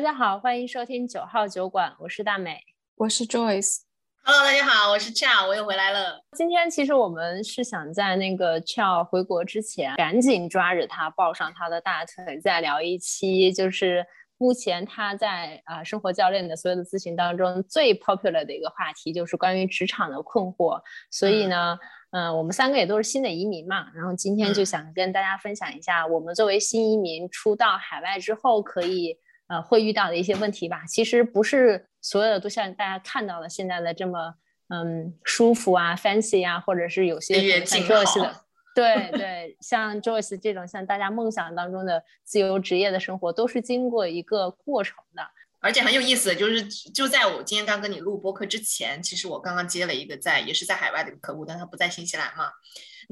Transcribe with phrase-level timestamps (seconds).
[0.00, 2.58] 大家好，欢迎收听九号酒馆，我是大美，
[2.96, 3.80] 我是 Joyce。
[4.22, 6.24] Hello，大家好，我是 Chow，我又回来了。
[6.32, 14.02] 今天其实我们是想在那个 Chow 回国之前，赶紧抓着他抱上他的大腿，再聊一期，就是
[14.38, 20.80] 目前他在啊生活教练的所有的咨询当中最 popular 的一个话题，就是关于职场的困惑。
[21.10, 21.78] 所以呢，
[22.12, 29.14] 嗯，我们三个也都是新的移民嘛，然后今天就想跟大家分享一下，我们作为新移民出到海外之后可以。
[29.50, 34.32] 呃，会遇到的一些问题吧，其实不是所有的都像大家看到的现在的这么
[34.68, 45.28] 嗯舒服啊、fancy 啊，或者是有些像 Joyce 的， 对对，像 Joyce 这种像大家梦想当中的自由职业的生活，都是经过一个过程的。
[45.62, 52.52] 而且很有意思，就是就在我今天刚跟你录播客之前，其实我刚刚接了一个在也是在海外的一个客户，但他不在新西兰嘛。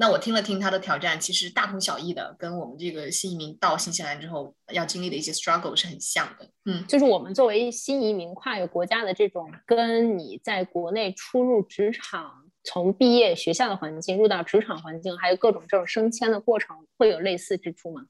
[0.01, 6.49] 那我听了听他的挑战，其实大同小异的，跟我们这个新移民到新西兰之后要经历的一些 struggle 是很像的。
[6.67, 12.33] 嗯，就是我们作为新移民跨越国家的这种，跟你在国内初入职场，
[12.63, 18.03] 从毕业学校的环境入到职场环境，还有各种这种升迁的过程，会有类似之处吗？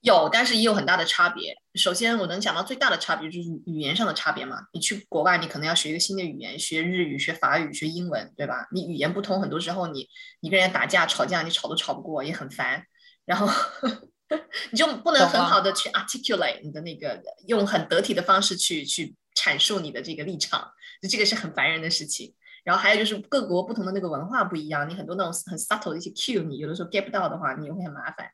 [0.00, 1.56] 有，但是也有很大的差别。
[1.74, 4.60] 首先，我能讲到最大的差别就是语言上的差别嘛。
[4.72, 8.68] 你去国外，你可能要学一个新的语言，学日语、学法语、学英文，对吧？
[8.70, 10.08] 你语言不通，很多时候你
[10.40, 12.84] 你跟人家打架、吵架，你吵都吵不过，也很烦。
[13.24, 13.48] 然后
[14.70, 20.70] 你就不能很好的去 articulate 你的那个，用很得体的方式去去阐述你的这个立场，
[21.02, 22.32] 就这个是很烦人的事情。
[22.64, 28.30] 然后还有就是各国不同的那个文化不一样，你很多那种很 subtle 的一些 cue，你有的时候 get 不到的话，你也会很麻烦。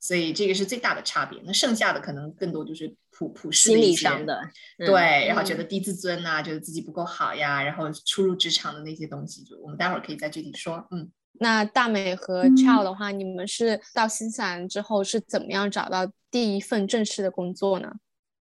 [0.00, 4.40] 所以这个是最大的差别，那剩下的可能更多就是普普世心理上的，
[4.78, 10.86] 对，然后觉得低自尊呐，觉得自己不够好呀，然后初入职场的那些东西，就我们待会儿可以再具体说。
[10.92, 17.92] 嗯，那大美和 Chow 的话，你们是到新西兰之后是怎么样找到第一份正式的工作呢？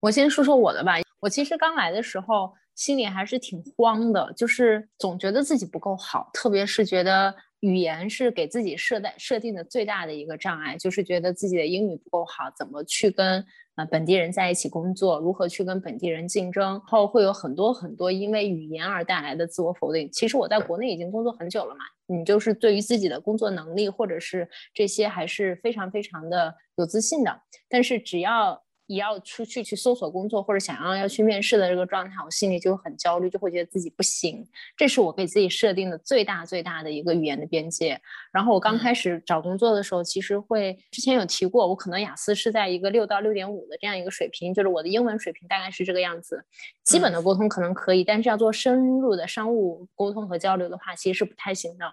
[0.02, 7.34] 我先说说我的吧，我其实刚来的时候心里还是挺慌的，就是总觉得自己不够好，特别是觉得。
[7.66, 13.44] 语言是给自己设在设定的最大的一个障碍，就是觉得自己的英语不够好，怎么去跟
[13.76, 20.08] 呃本地人在一起工作，如何去跟本地人竞争，后会有很多很多因为语言而带来的自我否定。
[20.12, 28.65] 其实我在国内已经工作很久了嘛，你就是对于自己的工作能力或者是这些还是非常非常的有自信的，但是只要。
[28.88, 34.48] 也要出去去搜索工作，或者想要要去面试的这个状态，我心里就很焦虑，就会觉得自己不行。
[34.78, 38.00] 这是我给自己设定的最大最大的一个语言的边界。
[38.32, 46.46] 然后我刚开始找工作的时候，其实会之前有提过，我可能雅思是在一个六到六点五的这样一个水平，就是我的英文水平大概是这个样子。
[46.84, 51.86] 基本的沟通可能可以，但是要做深入的商务沟通和交流的话，其实是不太行的。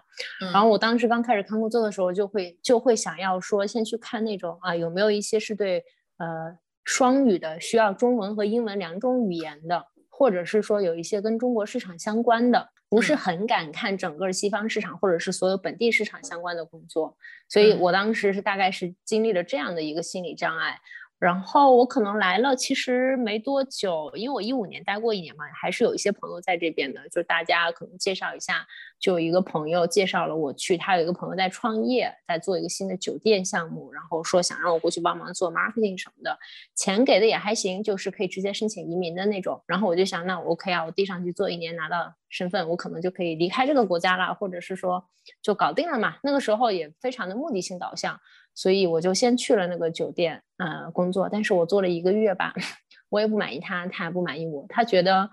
[0.51, 5.83] 然后我当时刚开始看工作的时候，就会就会想要说，先去看那种啊，有没有一些是对
[6.17, 6.57] 呃。
[6.83, 17.17] 双语的需要中文和英文两种语言的，或者是说有一些跟中国市场相关的，不是很敢看整个西方市场或者是所有本地市场相关的工作，
[17.47, 20.79] 所以我当时是大概是经历了这样的一个心理障碍。
[21.23, 28.67] 然后我可能来了，其实没多久，因为我一五年待过一年嘛，还是有一些朋友在这边的，就大家可能介绍一下，
[28.99, 36.37] 就有一个朋友介绍了我去，他有一个朋友在创业，在做一个新的酒店项目，然后说想让我过去帮忙做 marketing 什么的，
[36.75, 39.63] 钱给的也还行，就是可以直接申请移民的那种。
[39.65, 45.05] 然后我就想，那 OK 啊，我递上去做一年，拿到身份，我可能就可以离开这个国家了，或者是说
[45.41, 46.17] 就搞定了嘛。
[46.21, 48.19] 那个时候也非常的目的性导向。
[48.55, 51.27] 所以我就先去了那个酒店，呃，工作。
[51.27, 52.53] 但是我做了一个月吧，
[53.09, 54.65] 我也不满意他，他也不满意我。
[54.69, 55.29] 他觉得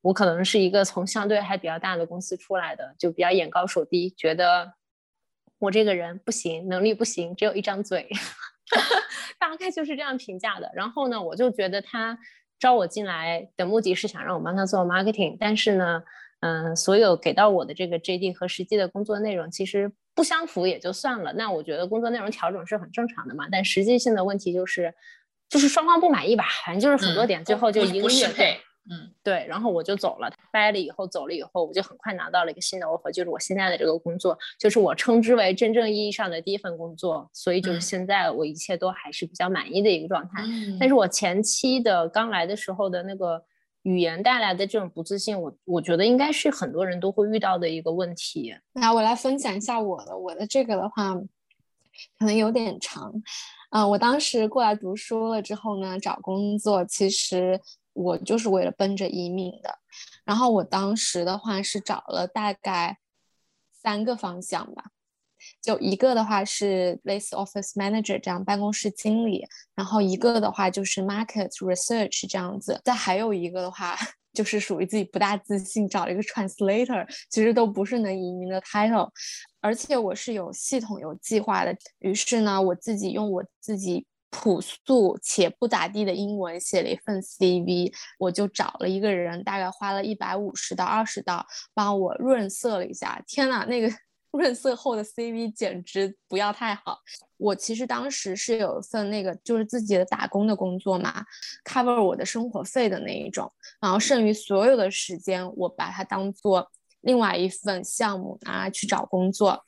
[0.00, 4.74] 我可能是一个从相对还比较大的公司出来的，就比较眼高手低，觉得
[5.58, 8.08] 我这个人不行，能力不行，只有一张嘴，
[9.38, 10.70] 大概就是这样评价的。
[10.74, 12.18] 然后呢，我就觉得他
[12.58, 16.02] 招我进来的目的是想让我帮他做 marketing，但是呢，
[16.40, 19.92] 嗯，所有给到我的这个 JD 和实际的工作内容其实。
[20.14, 23.48] 不相符也就算了，那我觉得工作内容调整是很正常的嘛。
[23.50, 24.94] 但实际性的问题就是，
[25.48, 28.56] 就是双方不满意吧，反正就是很多点，最后就一个月配，
[28.88, 30.30] 嗯，对，然后我就走了。
[30.52, 37.28] 掰了以后走了以后，我就很快拿到了一个新的 offer，就是我现在的这个工作，就是我称之为真正意义上的第一份工作。
[37.32, 40.44] 所以就是现在我一切都还是比较满意的一个状态。
[40.78, 43.42] 但是我前期的刚来的时候的那个。
[43.84, 48.54] 语言带来的这种不自信，我我觉得应该是很多人都会遇到的一个问题。
[48.72, 51.14] 那我来分享一下我的，我的这个的话，
[52.18, 53.12] 可能有点长。
[53.70, 57.60] 嗯，我当时过来读书了之后呢，找工作，其实
[57.92, 59.78] 我就是为了奔着移民的。
[60.24, 62.98] 然后我当时的话是找了大概
[63.70, 64.86] 三个方向吧，
[65.64, 73.96] 就一个的话是类似 office manager 这样办公室经理，然后一个的话就是 market research 这样子，再还有一个的话
[74.34, 79.08] 就是属于自己不大自信，找了一个 translator，其实都不是能移民的 title，
[79.62, 93.90] 而且我是有系统有计划的，于是呢，我自己用我自己朴素且不咋地的英文写了一份 CV，我就找了一个人，大概花了一百五十到二十刀帮我润色了一下，天呐，那个。
[94.38, 96.98] 润色后的 CV 简直不要太好。
[97.36, 101.24] 我其实当时是有一份那个就是自己的打工的工作嘛
[101.64, 106.70] ，cover 我的生活费的那一种，然后剩余所有的时间，我把它当做
[107.00, 109.64] 另外一份项目拿去找工作。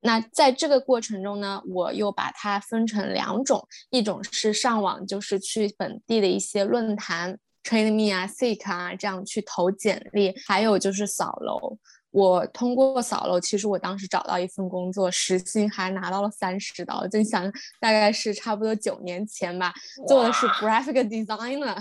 [0.00, 11.76] 那在这个过程中呢，我又把它分成两种，一种是上网，就是去本地的一些论坛，Train Me 啊、Seek 啊这样去投简历，还有就是扫楼。
[12.16, 17.44] 我通过扫楼，其实我当时找到一份工作，时薪还拿到了三十刀，就想
[17.78, 19.70] 大概是差不多九年前吧，
[20.08, 21.76] 做的是 graphic designer。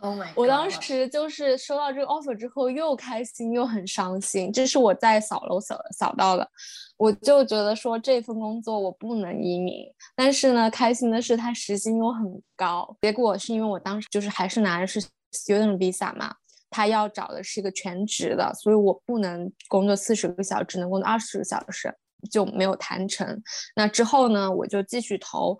[0.00, 0.26] Oh my！
[0.34, 4.50] 我当时就是收到这个 offer 之后，又开心又很伤心。
[4.50, 6.48] 这是我在扫楼扫扫到的，
[6.96, 9.84] 我就觉得说这份工作我不能移民，
[10.16, 12.96] 但是呢，开心的是它时薪又很高。
[13.02, 16.34] 结果是因为我当时就是还是拿的是 student visa 嘛。
[16.74, 21.94] 他要找的是一个全职的，所以我不能工作四十个小时，只能工作二十个小时，
[22.28, 23.40] 就没有谈成。
[23.76, 25.56] 那之后呢，我就继续投，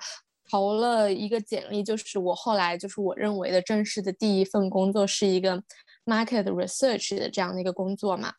[0.51, 5.63] 投了一个简历，就是我后来就是我认为的正式的第一份工作，是一个
[6.05, 8.33] market research 的这样的一个工作嘛。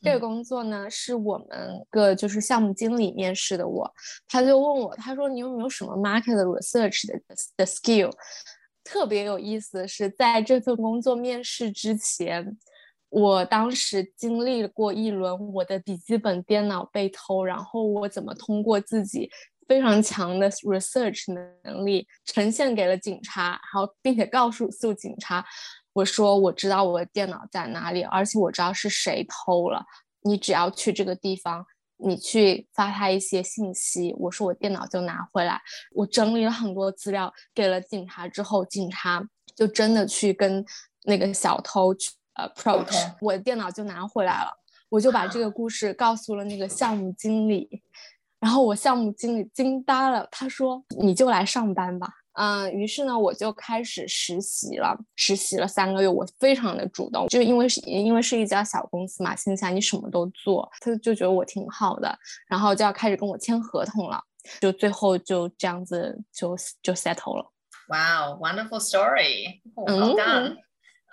[0.00, 3.90] 这个工作呢，是我们个就是项目经理面试的我，
[4.28, 7.20] 他就问我，他说你有没有什么 market research 的
[7.56, 8.10] 的 skill？
[8.84, 12.56] 特别有意思的是，在这份工作面试之前，
[13.08, 19.30] 我当时经历过一轮我的笔记本电脑被偷，然后我怎么通过自己
[19.66, 21.32] 非常强的 research
[21.62, 25.44] 能力呈现给了警察，然后并且告诉诉警察，
[25.94, 29.84] 我说我知道我的电脑在哪里，而且我知道是谁偷了，
[30.22, 31.64] 你只要去这个地方。
[32.06, 35.60] 你去发他一些信息，我说我电脑就拿回来。
[35.92, 40.64] 我整理了很多资料给了警察之后，警察就真的去跟
[41.04, 44.52] 那个小偷去 approach，我的电脑就拿回来了。
[44.90, 47.82] 我就把这个故事告诉了那个项目经理，
[48.38, 52.08] 然后我项目经理惊呆了，他说你就来上班吧。
[52.34, 54.96] 嗯，于是呢，我就开始实习了。
[55.16, 64.20] 实习了三个月，我非常的主动，就因为是因为是一家小公司嘛，线下你什么都做，他就觉得我挺好的，然后就要开始跟我签合同了，
[64.60, 67.50] 就最后就这样子就就 settle 了。
[67.88, 69.60] Wow, wonderful story！
[69.86, 70.56] 嗯。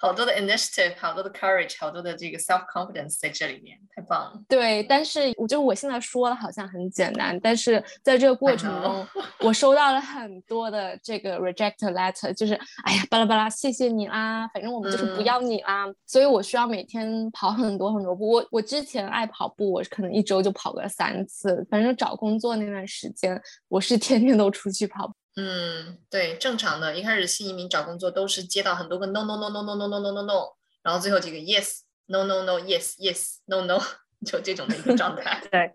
[0.02, 4.42] 好多的 initiative，好多的 courage，好多的这个 self confidence 在这里面，太棒了。
[4.50, 9.08] 对，但是我就我现在说的好像很简单，但是在这个过程中，
[9.42, 15.86] 我收到了很多的这个 reject letter，就是哎呀巴拉巴拉，谢谢你啦，反正我们就是不要你啦。
[16.08, 18.28] 所以我需要每天跑很多很多步。
[18.28, 21.64] 我我之前爱跑步，我可能一周就跑个三次。
[21.70, 25.14] 反正找工作那段时间，我是天天都出去跑。
[25.36, 32.96] 嗯，对，正常的，一开始新移民找工作都是接到很多个 no no no no no no no no no no，然后最后几个 yes no no no yes
[32.98, 33.80] yes no no，
[34.26, 35.42] 就这种的一个状态。
[35.50, 35.72] 对。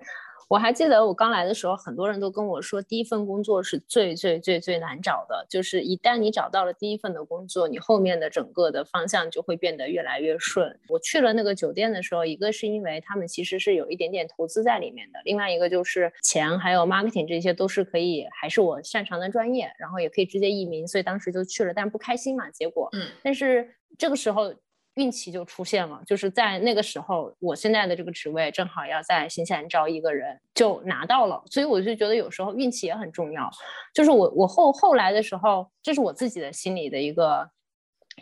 [0.48, 5.44] 我还记得我刚来的时候，很多人都跟我说，第一份工作是最最最最难找的。
[5.50, 10.78] 就是一旦你找到了第一份的工作，你后面的整个的方向就会变得越来越顺。
[10.88, 22.88] 我去了那个酒店的时候，一个是因为他们其实是有一点点投资在里面的，另外一个就是钱还有 marketing 这些都是可以，还是我擅长的专业，然后也可以直接移民，所以当时就去了，但不开心嘛，结果。
[22.92, 23.08] 嗯。
[23.22, 23.68] 但是
[23.98, 24.54] 这个时候。
[24.96, 31.42] 运气就出现了，就是在那个时候，我现在的这个职位正好要在新西兰招一个人，就拿到了。
[31.50, 33.50] 所以我就觉得有时候运气也很重要。
[33.94, 37.50] 就是我我后后来的时候，这是我自己的心里的一个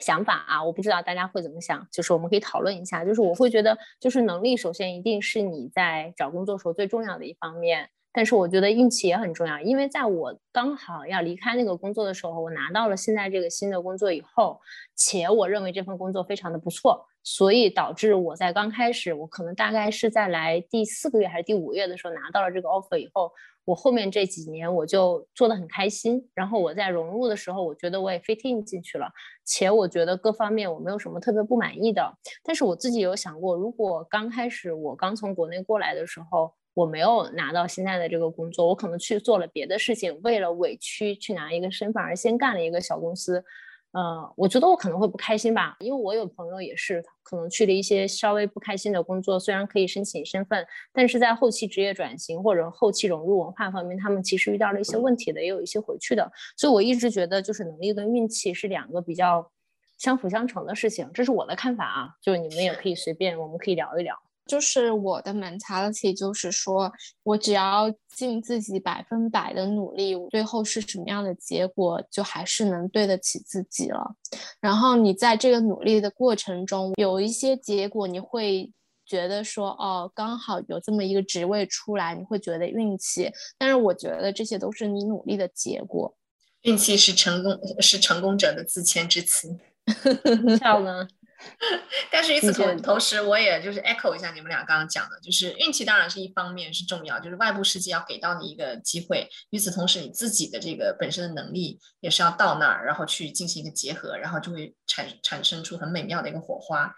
[0.00, 1.86] 想法啊，我不知道大家会怎么想。
[1.92, 3.04] 就是我们可以讨论一下。
[3.04, 7.88] 就是我会觉得，就是能力首先一定是你在找工作时候最重要的一方面。
[8.16, 14.60] 但是我觉得运气也很重要，因为在我刚好要离开那个工作的时候，我拿到了现在这个新的工作以后，
[14.94, 23.32] 且我认为这份工作非常的不错，所以导致我在刚开始，我可能大概是在来第四个月还是第五个月的时候拿到了这个 offer 以后，
[23.64, 29.10] 我后面这几年我就做的很开心，然后我在融入的时候，我觉得我也 fit in 进去了，
[29.44, 32.16] 且我觉得各方面我没有什么特别不满意的。
[32.44, 43.44] 但是我自己有想过，如果刚开始我刚从国内过来的时候，我没有拿到现在的这个工作，我可能去做了别的事情，为了委屈去拿一个身份而先干了一个小公司，
[43.92, 56.28] 嗯，我觉得我可能会不开心吧，因为我有朋友也是可能去了一些稍微不开心的工作，虽然可以申请身份，但是在后期职业转型或者后期融入文化方面，他们其实遇到了一些问题的，也有一些回去的。
[56.56, 59.48] 所以我一直觉得，就是能力跟运气是两个比较
[59.96, 62.08] 相辅相成的事情，这是我的看法啊。
[62.20, 64.16] 就是你们也可以随便，我们可以聊一聊。
[64.46, 74.14] 就是我的 mentality，就是说我只要尽自己百分百的努力，最后是什么样的结果，就还是能对得起自己了。
[74.60, 78.70] 然后你在这个努力的过程中，有一些结果，你会
[79.06, 83.30] 觉得说，哦，刚好有这么一个职位出来，你会觉得运气。
[83.56, 86.14] 但是我觉得这些都是你努力的结果。
[86.62, 89.58] 运气是成功，是成功者的自谦之词。
[90.58, 91.06] 笑呢？
[92.10, 99.28] 但是与此同同时，我也就是 echo 一下你们俩刚刚讲的，就是运气当然是一方面是重要，就是外部世界要给到你一个机会。
[99.50, 106.94] 与此同时，你自己的这个本身的能力也是要到那儿，然后去进行一个结合，然后就会产产生出很美妙的一个火花。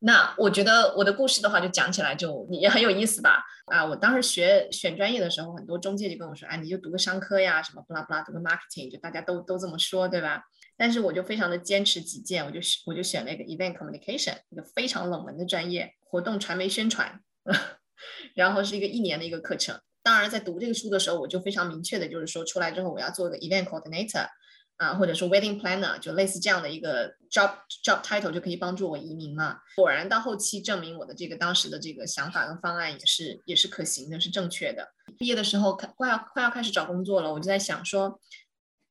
[0.00, 3.42] 那我觉得我的故事的话，就讲起来就也很有意思吧。
[3.66, 10.44] 啊，我当时学选专业的时候，很多中介就跟我说，哎，你就读个商科呀，什么不拉不拉，读个 marketing，就大家都都这么说，对吧？
[10.78, 17.20] 但是我就非常的坚持己见，我就我就选了一个 event communication，一个非常冷门的专业，活动传媒宣传，
[18.36, 19.80] 然后是一个一年的一个课程。
[20.04, 24.28] 当然，在读这个书的时候，我就非常明确的就是说，出来之后我要做一个 event coordinator，
[24.76, 29.58] 啊，或者说 wedding planner，就类似这样的一个 job job title 就可以帮助我移民嘛。
[29.74, 34.86] 果然到后期证明我的这个当时的这个想法跟方案也是也是可行的，是正确的。
[35.18, 38.20] 毕业的时候快要快要开始找工作了，我就在想说。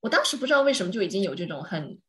[0.01, 1.99] 我当时不知道为什么就已经有这种很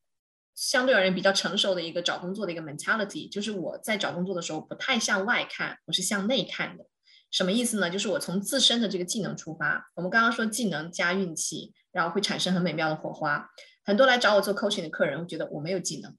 [0.55, 6.85] 相对而言比较成熟的一个找工作的一个 mentality，就是我在找工作的时候不太向外看，我是向内看的。
[7.31, 7.91] 什么意思呢？
[7.91, 9.91] 就是我从自身的这个技能出发。
[9.95, 13.51] 我们刚刚说技能加运气，然后会产生很美妙的火花。
[13.85, 16.17] 很多来找我做 coaching 的客人，会觉得我没有技能，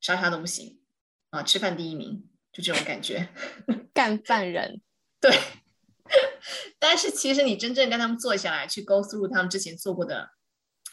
[0.00, 0.78] 啥啥都不行
[1.30, 3.28] 啊，吃饭第一名，就这种感觉，
[3.92, 4.80] 干饭人。
[5.20, 5.30] 对，
[6.78, 10.30] 但是其实你真正跟他们坐下来，去 go through 他们之前做过的。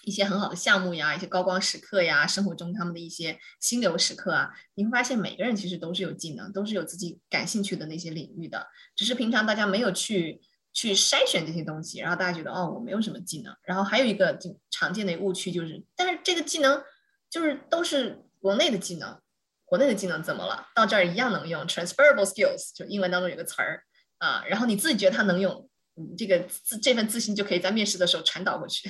[0.03, 10.41] 一些很好的项目呀，一些高光时刻呀，生活中他们的一些心流时刻啊，你会发现每个人其实都是有技能，都是有自己感兴趣的那些领域的，只是平常大家没有去
[10.71, 13.55] 去筛选这些东西，然后大家觉得哦，我没有什么技能。
[13.63, 16.81] 然后还有一个就常见的误区就是，但是这个技能
[17.29, 19.19] 就是都是国内的技能，
[19.65, 20.67] 国内的技能怎么了？
[20.73, 23.83] 到这儿一样能用，transferable skills，就英文当中有个词儿
[24.19, 28.89] 啊，然后你自己觉得它能用，你，这个自这份自信就可以在面试的时候传导过去。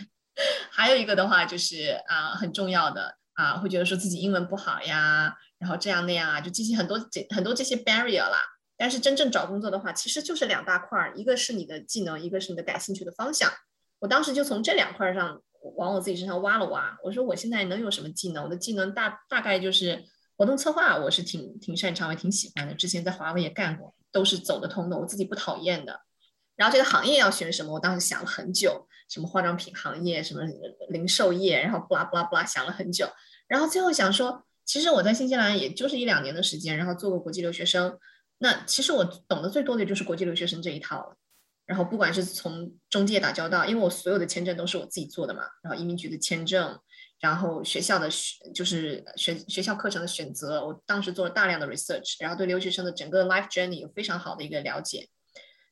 [0.79, 8.39] 还有一个的话就是啊，很重要的啊，会觉得说自己英文不好呀，然后这样那样啊，就进行很多这很多这些 barrier 啦。
[8.77, 13.51] 但是真正找工作的话，其实就是两大块儿，一个是你的技能，一个是你的感兴趣的方向。
[13.99, 15.41] 我当时就从这两块上
[15.75, 16.97] 往我自己身上挖了挖。
[17.03, 18.45] 我说我现在能有什么技能？
[18.45, 20.05] 我的技能大大概就是
[20.37, 22.73] 活动策划，我是挺挺擅长，也挺喜欢的。
[22.73, 25.99] 之前在华为也干过，都是走得通的，我自己不讨厌的。
[26.55, 27.73] 然后这个行业要选什么？
[27.73, 30.43] 我当时想了很久，什么化妆品行业，什么
[30.89, 33.07] 零售业，然后布拉布拉布拉想了很久，
[33.47, 37.97] 然后最后想说，其实我在新西兰也就是一两年的时间，然后做过国际留学生，
[38.37, 41.15] 那其实我懂得最多的就是国际留学生这一套了。
[41.65, 46.79] 然后不管是从中介打交道，因为我所有的签证都是我自己做的嘛，然后移民局的签证，
[47.19, 55.07] 然后学校的学就是学学校课程的选择，我当时做了大量的 research，然后对留学生的整个 life journey 有非常好的一个了解。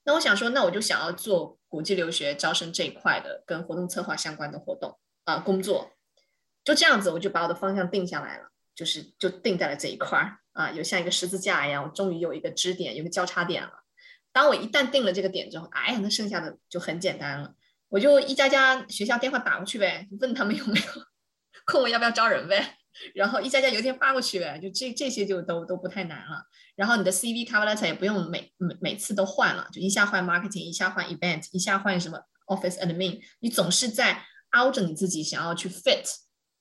[0.07, 5.91] 那我想说，那我就想要做国际留学招生这一块的，跟活动策划相关的活动啊工作，
[6.63, 13.83] 就这样子，我就把我的方向定下来了，就是就定在了这一块儿啊，有像一个十字架一样，我终于有一个支点，有个交叉点了。
[14.31, 17.53] 当我一旦定了这个点之后，哎呀，那剩下的就很简单了，
[17.89, 20.85] 我就一家家学校电话打过去呗，问他们有没有
[21.65, 22.77] 空， 我要不要招人呗。
[23.13, 26.45] 然后一家家邮件发过去呗，就这这些就都都不太难了。
[26.77, 34.23] 然后你的 CV cover letter 也不用每每每次都换了，就一下换 marketing，一下换 event，一下换什么 office admin，你总是在
[34.55, 36.05] out 你自己想要去 fit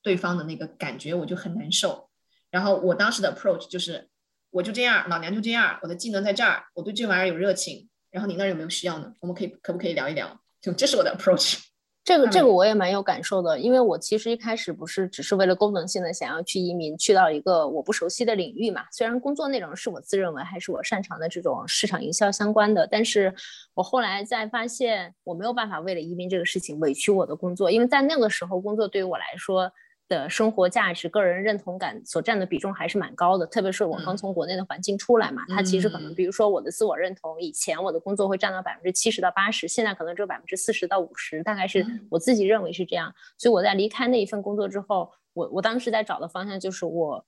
[0.03, 2.09] 对方的那个感觉，我就很难受。
[2.51, 4.09] 然后我当时的 approach 就是，
[4.51, 7.89] 我就这样，老娘就这样，我的技能在这儿，我对这玩意儿有热情。
[8.11, 9.13] 然后你那儿有没有需要呢？
[9.21, 10.41] 我们可以可不可以聊一聊？
[10.63, 11.59] 就这是我的 approach。
[12.07, 18.85] 这个这个我也蛮有感受的，因为我其实一开始不是只是为了功能性的想要去移民，去到一个我不熟悉的领域嘛。
[18.93, 23.35] 虽然工作内容是我自认为还是我擅长的这种市场营销相关的，但是
[23.75, 29.69] 我后来在发现我没有办法为了移民这个事情委屈我的工作，因为在那个时候工作对于我来说。
[30.09, 43.15] 的生活价值、个人认同感所占的比重还是蛮高的，特别是我刚从国内的环境出来嘛，它其实可能，比如说我的自我认同，以前我的工作会占到百分之七十到八十，现在可能只有百分之四十到五十，大概是我自己认为是这样。
[43.39, 47.25] 所以我在离开那一份工作之后，我我当时在找的方向就是我。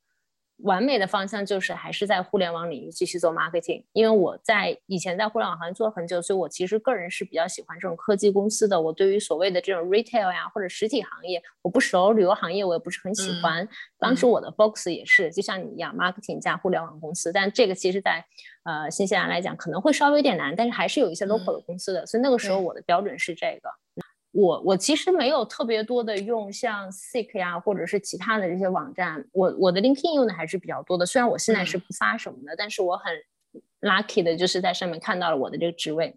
[0.59, 8.81] 完美的方向就是还是在互联网领域继续做 marketing，因为我在以前在互联网行业做了很久，所以我其实个人是比较喜欢这种科技公司的。
[8.81, 13.69] 我对于所谓的这种 retail 呀或者实体行业我不熟，旅游行业我也不是很喜欢。
[13.99, 18.25] 当时我的 focus 也是就像你一样，marketing 加互联网公司，但这个其实在
[18.65, 23.71] 呃新西兰来讲可能会稍微有点难，但是还是有一些 local 的公司的，所以那个时候我的标准是这个。
[24.39, 29.27] 我我其实没有特别多的用像 Seek 呀，或者是其他的这些网站。
[29.33, 31.05] 我我的 LinkedIn 用的还是比较多的。
[31.05, 33.13] 虽然我现在是不发什么的，但是我很
[33.81, 36.17] lucky 的就是在上面看到了我的这个职位。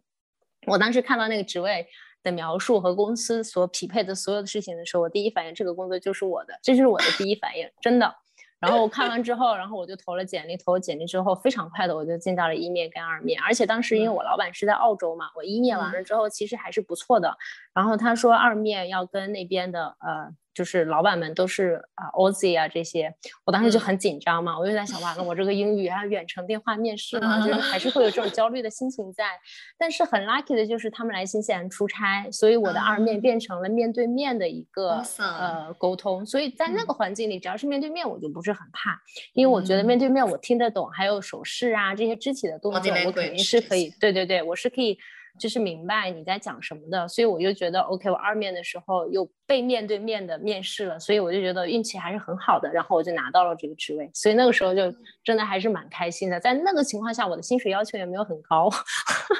[0.67, 1.87] 我当时看到那个职位
[2.21, 8.13] 的描述和公司所匹配的所有的事情的时候，我第一反应这个工作就是我的，这就是我的第一反应，真的。
[8.61, 17.35] 然后我看完之后，然后我就投了简历，投了简历之后，非常快的我就进到了一面跟二面，而且当时因为我老板是在澳洲嘛，我一面完了之后其实还是不错的。
[17.73, 20.33] 然后他说二面要跟那边的呃。
[20.53, 23.13] 就是老板们都是啊，Oz 啊这些，
[23.45, 29.39] 我当时就很紧张嘛，我就在想，完了，我这个英语啊，远程电话面试嘛，就是还是会有这种焦虑的心情在。
[29.77, 36.25] 但是很 lucky 的就是他们来新西兰出差，所以我的二面变成了面对面的一个呃沟通。
[36.25, 38.99] 所以在那个环境里，只要是面对面，我就不是很怕，
[39.33, 43.89] 因为我觉得面对面我听得懂，还有手势啊这些肢体的动作，我肯定是可以。
[43.99, 44.97] 对对对，我是可以。
[45.41, 48.11] 就是明白你在讲什么的，所以我就觉得 OK。
[48.11, 54.07] 我二面的时候又被面对面的面试了，所以我就觉得运气还是很好的，然后我就拿到了这个职位。
[54.13, 54.93] 所以那个时候就
[55.23, 56.39] 真的还是蛮开心的。
[56.39, 58.69] 在那个情况下，我的薪水要求也没有很高，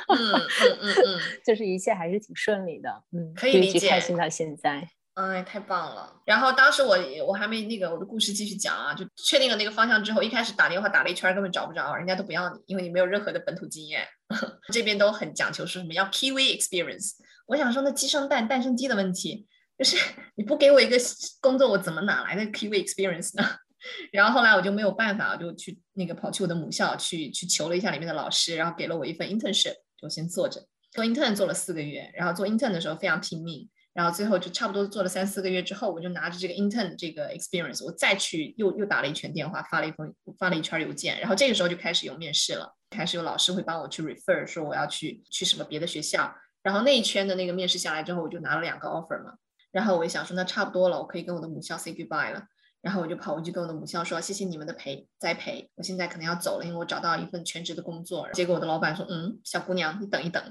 [0.09, 4.87] 嗯嗯嗯嗯， 就是一切还是挺顺利的，嗯，可以理解，开心到现在。
[5.13, 6.21] 哎，太棒了！
[6.25, 14.07] 然后当时我我还没那个我的故事继续讲啊，就确定了那个方向之后，一开始打电话打了一圈根本找不着，人家都不要你，因为你没有任何的本土经验。
[14.71, 17.11] 这边都很讲求说什么要 Kiwi experience。
[17.47, 19.45] 我想说那鸡生蛋蛋生鸡的问题，
[19.77, 19.97] 就是
[20.35, 20.95] 你不给我一个
[21.41, 23.45] 工作，我怎么哪来的 Kiwi experience 呢？
[24.13, 33.69] 然后后来我就没有办法，我就去那个跑去我的母校去去求了一下里面的老师，然后给了我一份 internship，就先做着做 intern 做了四个月，然后做 intern 的时候非常拼命。
[33.93, 49.33] 然后最后就差不多做了三四个月之后，我就拿着这个 intern 这个 experience，我再去又又打了一圈电话，发了一封发了一圈邮件，然后这个时候就开始有面试了，开始有老师会帮我去 refer，说我要去去什么别的学校，然后那一圈的那个面试下来之后，我就拿了两个 offer 嘛，
[49.71, 52.45] 然后我就想说那差不多了，我可以跟我的母校 say goodbye 了，
[52.81, 60.41] 然后我就跑回去跟我的母校说谢谢你们的培栽培，我现在可能要走了，因为我找到一份全职的工作，结果我的老板说嗯，小姑娘你等一等，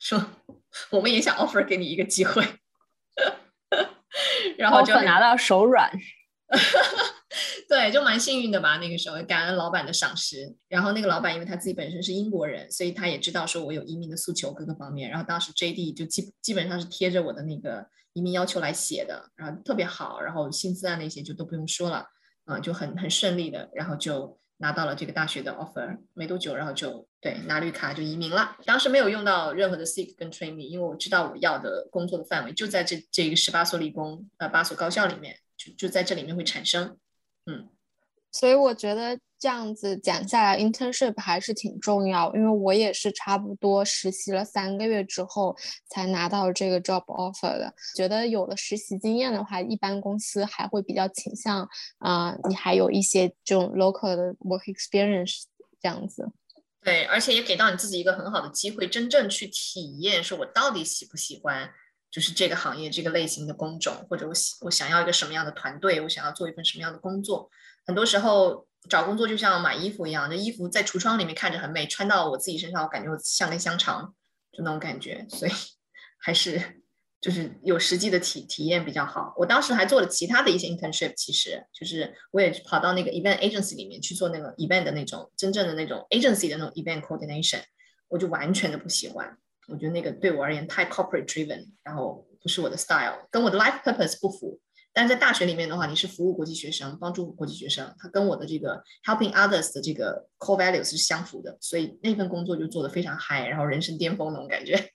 [0.00, 0.20] 说
[0.90, 2.44] 我们也想 offer 给你一个机会。
[4.58, 5.88] 然后就拿到手软，
[7.68, 8.78] 对，就蛮幸运的吧。
[8.78, 15.08] 那个时候感恩老板的赏识，然后那个老板因为他自己本身是英国人，所以他也知道说我有移民的诉求各个方面。
[15.08, 22.06] 然后当时 JD 就基基本上是贴着我的那个移民要求来写的，然后特别好，然后薪资啊那些就都不用说了，
[22.46, 24.38] 嗯，就很很顺利的，然后就。
[24.62, 28.56] 拿到了这个大学的 offer，没多久，然后就对拿绿卡就移民了。
[28.64, 36.96] 当时没有用到任何的 seek 跟 train me，因为我知道我要的工作的范围就在这这个十八所理工呃八所高校里面，就就在这里面会产生，
[37.46, 37.68] 嗯。
[38.32, 45.56] 所以我觉得这样子讲下来，internship 还是挺重要，因为我也是差不多实习了三个月之后
[45.88, 47.74] 才拿到这个 job offer 的。
[47.96, 55.42] 觉得有了实习经验的话，一般公司还会比较倾向啊，你还有一些这种 local 的 work experience
[55.80, 56.30] 这样子。
[56.82, 61.70] 对，而且也给到你自己一个很好的机会，真正去体验，说我到底喜不喜欢，
[62.10, 67.50] 就是这个行业这个类型的工种，或者我喜我想要一个什么样的团队，我想要做一份什么样的工作。
[67.86, 74.14] 很多时候找工作就像买衣服一样，这衣服在橱窗里面看着很美，穿到我自己身上，我感觉我像根香肠，
[74.50, 75.26] 就那种感觉。
[75.28, 75.52] 所以
[76.18, 76.79] 还是
[77.20, 79.34] 就是有实际的体体验比较好。
[79.36, 87.60] 我当时还做了其他的一些 internship，其实就是我也跑到那个 event agency 里面去做那个 event 的那种真正的那种 agency 的那种 event coordination，
[88.08, 89.36] 我就完全的不喜欢。
[89.68, 94.60] 我觉得那个对我而言太 corporate driven，然后不是我的 style，跟我的 life purpose 不符。
[94.92, 104.90] 但在大学里面的话，你是服务国际学生，帮助国际学生，它跟我的这个 helping others 的这个 core values 是相符的，所以那份工作就做得非常嗨，然后人生巅峰那种感觉。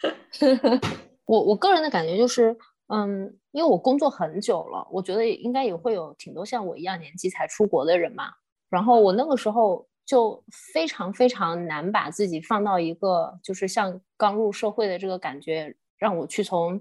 [1.28, 2.56] 我我个人的感觉就是，
[2.88, 8.30] 嗯，因为我工作很久了，我觉得应该也会有挺多像我一样年纪才出国的人嘛。
[8.70, 16.80] 然后我那个时候就非常非常难把自己放到一个就是像刚入社会的这个感觉，让我去从。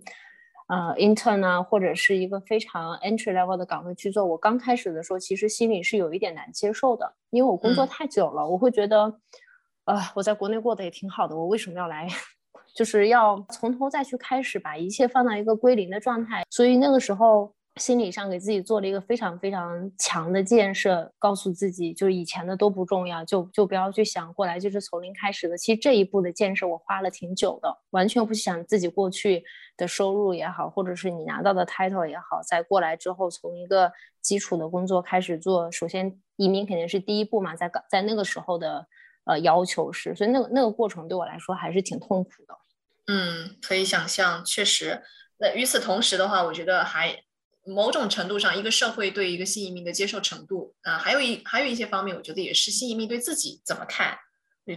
[0.69, 9.03] 呃，intern 啊，或者是一个非常 entry level 的岗位去做，我刚开始的时候其实心里是有一点难接受的，因为我工作太久了，我会觉得，
[9.86, 12.05] 呃，我在国内过得也挺好的，我为什么要来，
[12.77, 16.43] 就是要从头再去开始，把一切放到一个归零的状态。
[16.51, 25.57] 所以那个时候心理上给自己做了一个非常非常强的建设，告诉自己就是以前的都不重要，就就不要去想过来就是从零开始的。
[25.57, 29.43] 其实这一步的建设我花了挺久的，完全不想自己过去
[29.75, 38.87] 的收入也好，或者是你拿到的 title 也好，在过来之后从一个基础的工作开始做，首先移民肯定是第一步嘛，在在那个时候的
[39.25, 42.55] 呃要求是，所以那个那个过程对我来说还是挺痛苦的。
[43.08, 45.02] 嗯，可以想象，确实。
[45.39, 47.24] 那与此同时的话，我觉得还
[47.65, 54.17] 某种程度上，一个社会对一个新移民的接受程度啊，还有一还有一些方面，我觉得也是新移民对自己怎么看，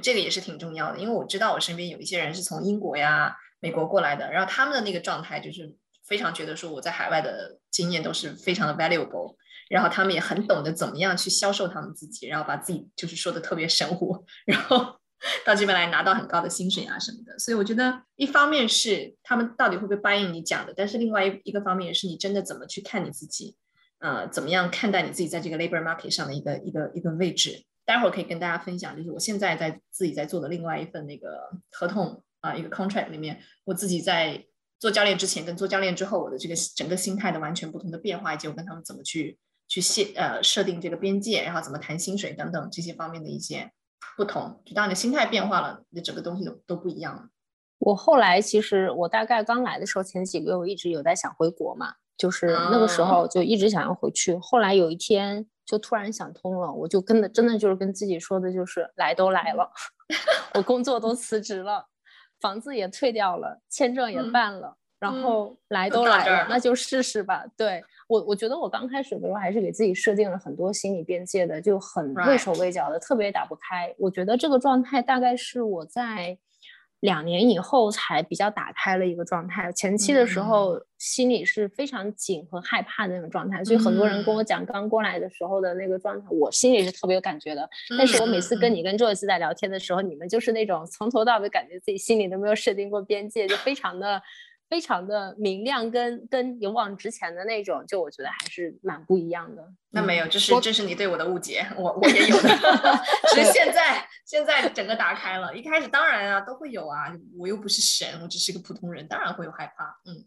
[0.00, 0.98] 这个也是挺重要的。
[0.98, 5.74] 因为我知道我身边有一些人是从英国呀、美国过来的，然后他们的那个状态就是
[6.06, 9.34] 非常觉得说我在海外的经验都是非常的 valuable，
[9.68, 14.99] 然后他们也很懂得怎么样去销售他们自己，然后把自己就是说的特别神乎，然后。
[15.44, 23.56] 到这边来拿到很高的薪水啊什么的，所以我觉得一方面是他们到底会不会答应你讲的，但是另外一一个方面也是你真的怎么去看你自己，
[23.98, 27.64] 呃，怎么样看待你自己在这个 labor market 上的一个一个一个位置。
[27.84, 34.44] 待会儿可以跟大家分享，就是我现在在自己在做的另外一份那个合同啊，一个 contract 里面，我自己在
[34.78, 43.72] 做教练之前跟做教练之后，我的这个整个心态的完全不同的变化，以及我跟他们怎么去去设呃设定这个边界，然后怎么谈薪水等等这些方面的一些。
[44.16, 47.28] 不同，就当你的心态变化了，你整个东西都都不一样了。
[47.78, 54.36] 我后来其实，我大概刚来的时候，前几个月我一直有在想回国嘛，就是那个时候就一直想要回去。
[54.42, 59.70] 后来有一天就突然想通了，我就跟的真的就是跟自己说的，就是来都来了，
[60.54, 61.86] 我工作都辞职了，
[62.40, 67.46] 房子也退掉了，签证也办了，然后来都来了，那就试试吧。
[67.56, 67.82] 对。
[68.10, 73.94] 我我觉得我刚开始的时候还是给自己设定了很多心理边界的，就很畏手畏脚的，特别打不开。
[73.96, 76.36] 我觉得这个状态大概是我在
[76.98, 79.70] 两年以后才比较打开了一个状态。
[79.70, 87.70] 前期的时候心里是非常紧和害怕的那种状态，所以很多人跟我讲刚过来的时候的那个状态，我心里是特别有感觉的。
[87.96, 94.20] 但是我每次跟你跟 Joyce 在聊天的时候，你们就是那种从头到尾感觉自己心里都没有设定过边界，就非常的。
[94.70, 99.68] 非常的明亮，跟跟勇往直前的那种，就我觉得还是蛮不一样的。
[99.90, 102.48] 那没有，这是这是你对我的误解，我我也有的，
[103.34, 105.52] 只是现在现在整个打开了。
[105.56, 109.84] 一开始当然啊都会有啊，我又不是神，我只是个普通人，当然会有害怕。
[110.06, 110.24] 嗯，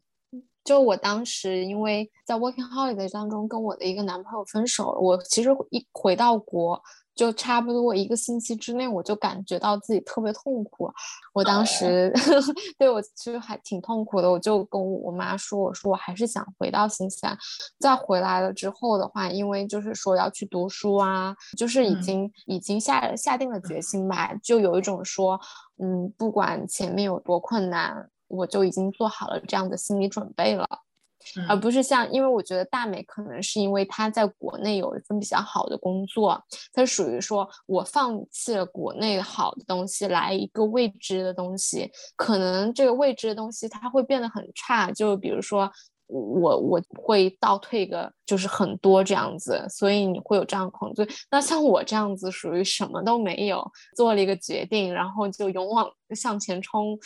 [0.64, 6.82] 就我当时因为在 working holiday 当中跟我的一个男朋友分手了，我其实一回到国。
[7.16, 10.92] 就差不多一个星期之内，我就感觉到自己特别痛苦。
[11.32, 12.12] 我当时
[12.76, 17.38] 对我其实还挺痛苦的，我就跟我妈说：“我说我还是想回到新西兰。”
[17.80, 25.40] 再回来了之后的话，因为就是说要去读书啊，就是已经已经下下定了决心吧，就有一种说，
[25.78, 30.68] 嗯，不管前面有多困难，我就已经做好了这样的心理准备了。
[31.48, 36.38] 而不是像，因为我觉得大美可能是因为她在国内有一份比较好的工作，
[36.74, 45.72] 他属于说我放弃了国内好的东西，来一个未知的东西，可能这个未知的东西它会变得很差，就比如说
[46.08, 51.08] 我我会倒退个就是很多这样子，所以你会有这样恐惧。
[51.32, 53.66] 那像我这样子属于什么都没有，
[53.96, 57.00] 做了一个决定，然后就勇往向前冲。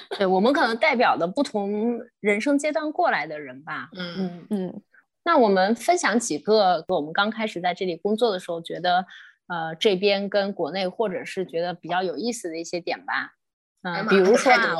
[0.18, 3.90] 对我们可能代表的不同人生阶段过来的人吧。
[3.96, 4.82] 嗯嗯嗯。
[5.24, 9.06] 那我们分享几个我们刚开始在这里工作的时候，觉得
[9.46, 13.34] 呃这边跟国内或者是觉得比较有意思的一些点吧。
[13.82, 14.76] 嗯，比如说啊，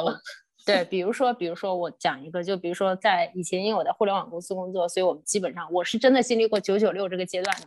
[0.65, 7.67] 对，比如说，比如说我讲一个，就比如说在以前，因为我在互联网公司工作，所以我们基本上我是真的经历过九九六这个阶段的。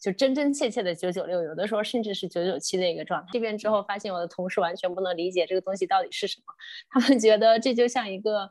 [0.00, 3.28] 就真真切切的九九六，有的时候甚至是九九七的一个状态。
[3.32, 6.54] 这边之后发现，我的同事完全不能理解这个东西到底是什么，
[6.90, 8.50] 他们觉得这就像一个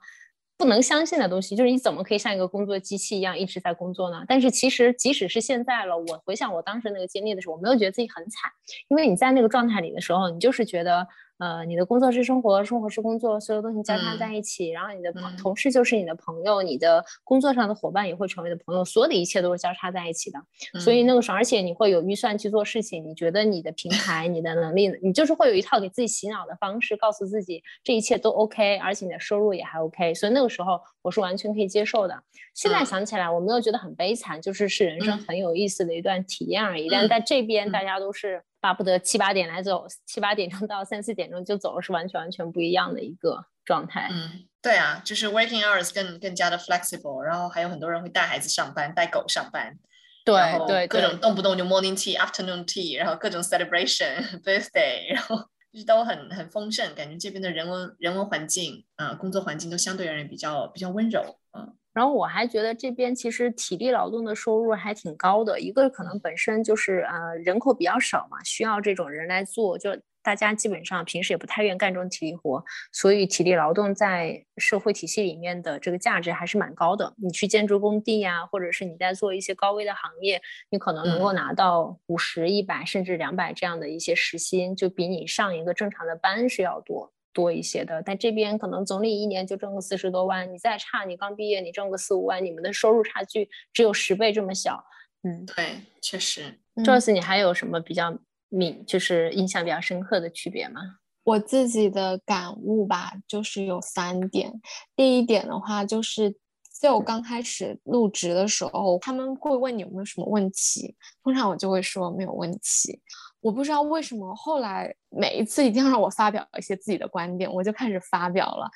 [0.58, 4.24] 不能相信的东西，就是你怎么可以像一个工作机器一样一直在工作呢？
[4.28, 8.52] 但是其实即使是现在了，我回想我当时那个经历的时候，我没有觉得自己很惨，
[8.88, 11.08] 因为你在那个状态里的时候，你就是觉得。
[11.38, 20.40] 呃，你的工作是生活，生活是工作，所有东西交叉在一起，然后你的朋同事就是你的朋友，你的工作上的伙伴也会成为的朋友，所有的一切都是交叉在一起的。
[20.80, 30.14] 所以那个时候，而且你会有预算去做事情，你觉得你的平台、你的能力，你就是会有一套给自己洗脑的方式，告诉自己这一切都 OK，而且你的收入也还 OK。
[30.14, 32.24] 所以那个时候我是完全可以接受的。
[32.54, 36.88] 现在想起来，我没有觉得很悲惨，就是是人生很有意思的一段体验而已。
[36.90, 38.42] 但在这边，大家都是。
[38.60, 44.10] 巴不得七八点来走，七八点钟到三四点钟就走了，是完全完全不一样的一个状态。
[44.12, 49.78] 嗯，对啊，就是 working hours 更更加的 flexible，然后还有很多人会带孩子上班，带狗上班，
[50.26, 50.36] 对
[50.68, 55.38] 对，各种动不动就 morning tea、afternoon tea，然后各种 celebration、 birthday，然后
[55.72, 77.14] 就是都很很丰盛，感觉这边的人文人文环境啊，工作环境都相对而言比较比较温柔，嗯，然后我还觉得这边其实体力劳动的收入还挺高的，一个可能本身就是呃人口比较少嘛，需要这种人来做，就大家基本上平时也不太愿干这种体力活，所以体力劳动在社会体系里面的这个价值还是蛮高的。
[77.16, 87.14] 你去建筑工地呀，或者是你在做一些高危的行业，你可能能够拿到五十、一百甚至两百这样的一些时薪，就比你上一个正常的班是要多。
[87.36, 94.84] 多一些的，但这边可能总理一年就挣个四十多万，你再差，你刚毕业你挣个四五万，你们的收入差距只有十倍这么小。
[95.24, 96.58] 嗯，对，确实。
[96.84, 98.18] 这次你还有什么比较
[98.50, 100.82] 敏，就是印象比较深刻的区别吗？
[101.24, 104.54] 我自己的感悟吧，就是有三点。
[104.96, 106.36] 第一点的话，就是
[106.72, 113.02] 在我刚开始入职的时候，他们会问你有没有什么问题，通常我就会说没有问题。
[113.46, 118.68] 我不知道为什么后来每一次一定要让我发表一些自己的观点，我就开始发表了。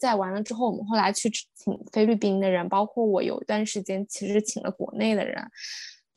[0.00, 5.48] 在完了之后，我们后来去请菲律宾的人，包括我有一段时间其实请了国内的人。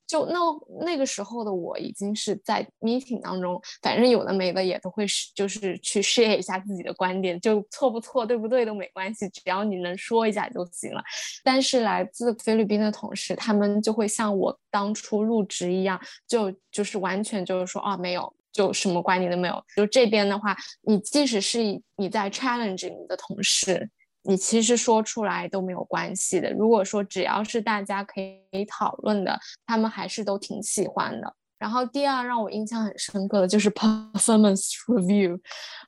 [0.10, 0.40] 就那
[0.84, 11.04] 那个时候的我已经是在 meeting 当中，反正有的没的也都会是，就是去 share 一下自己的观点，就错不错对不对都没关系，只要你能说一下就行了。
[11.44, 19.64] 但是来自菲律宾的同事，他们就会像我当初入职一样，就就是完全就是说啊没有，就什么观点都没有。
[19.76, 21.60] 就这边的话，你即使是
[21.98, 23.88] 你在 challenge 你的同事。
[24.30, 26.54] 你其实说出来都没有关系的。
[26.54, 31.34] 如果说只要是大家可以讨论的，他们还是都挺喜欢的。
[31.58, 35.38] 然后第二让我印象很深刻的就是 performance review。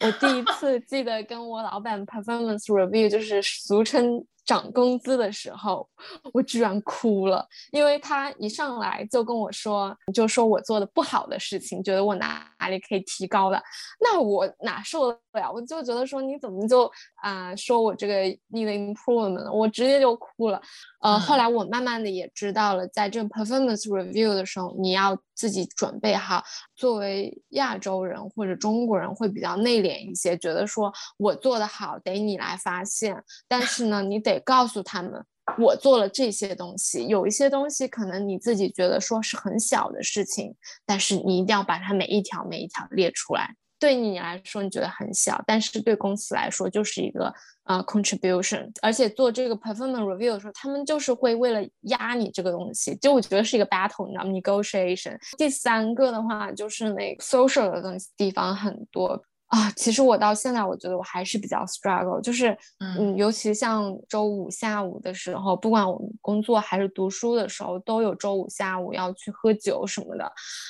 [0.03, 4.25] 我第一次记得跟我老板 performance review，就是俗称。
[4.51, 5.87] 涨工资的时候，
[6.33, 13.63] 我居然哭了，因为他一上来就跟我说，就说我做的不好的事情，觉得我哪里可以提高的，
[14.01, 15.49] 那我哪受得了？
[15.49, 16.91] 我就觉得说你怎么就
[17.23, 20.61] 啊说我这个 need improvement，我直接就哭了。
[21.01, 26.43] 呃，后来我慢慢的也知道了，在这个 performance review 的时候，你要自己准备好。
[26.75, 35.13] 作为亚洲人或者中国人会比较内敛一些，觉得说我做的好得你来发现，但是呢，你得告诉他们
[35.57, 43.55] 我做了这些东西，有一些东西可能你自己觉得说是很小的事情，但是你一定要把它每一条每一条列出来。
[43.81, 55.17] 对你来说你觉得很小，但是对公司来说就是一个呃 contribution，而且做这个 performance review 的时候，他们就是会为了压你这个东西，就我觉得是一个 battle，你知道吗？negotiation。
[55.35, 59.21] 第三个的话就是那个 social 的东西地方很多。
[59.51, 70.23] 啊，其实我到现在，我觉得我还是比较 struggle，就是，嗯，尤其像周五下午的时候，不管我们工作还是读书的时候，都有周五下午要去喝酒什么的，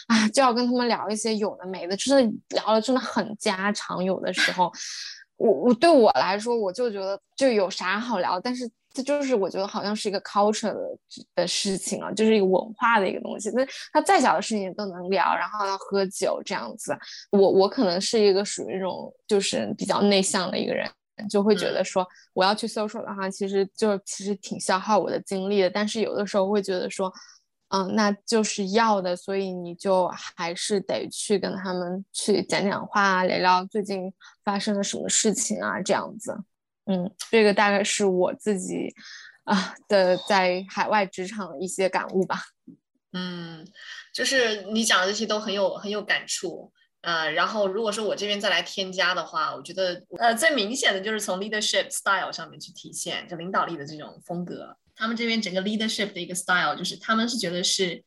[0.07, 4.71] 啊，就要跟他们聊一些有的没的，真的聊的真的很家常，有的时候，
[5.37, 8.67] 我我对我来说，我就觉得就有啥好聊，但是。
[8.93, 10.79] 这就是我觉得好像是一个 culture 的
[11.35, 13.49] 的事情啊，就是一个文化的一个东西。
[13.51, 16.97] 那他再小的事情都能聊，然后要喝酒这样子。
[17.31, 20.89] 我我可能是一个属于那种就是比较内向的一个人，
[21.29, 25.69] 就会觉得说我要去 social 的话，其实就其实挺消耗我的精力的。
[25.69, 27.11] 但是有的时候会觉得说，
[27.69, 34.11] 嗯，那就是要的，所以你就还是得去跟他们去讲讲话，聊聊最近
[34.43, 36.37] 发生了什么事情啊，这样子。
[36.91, 38.93] 嗯，这个大概是我自己
[39.45, 42.41] 啊的在海外职场的一些感悟吧。
[43.13, 43.65] 嗯，
[44.13, 46.69] 就是你讲的这些都很有很有感触。
[46.99, 54.75] 呃，然后如果说我这边再来添加的话，我觉得呃最明显的就是从 leadership style 上面去体现，就领导力的这种风格。
[54.93, 58.03] 他们这边整个 leadership 的一个 style，就是他们是觉得是，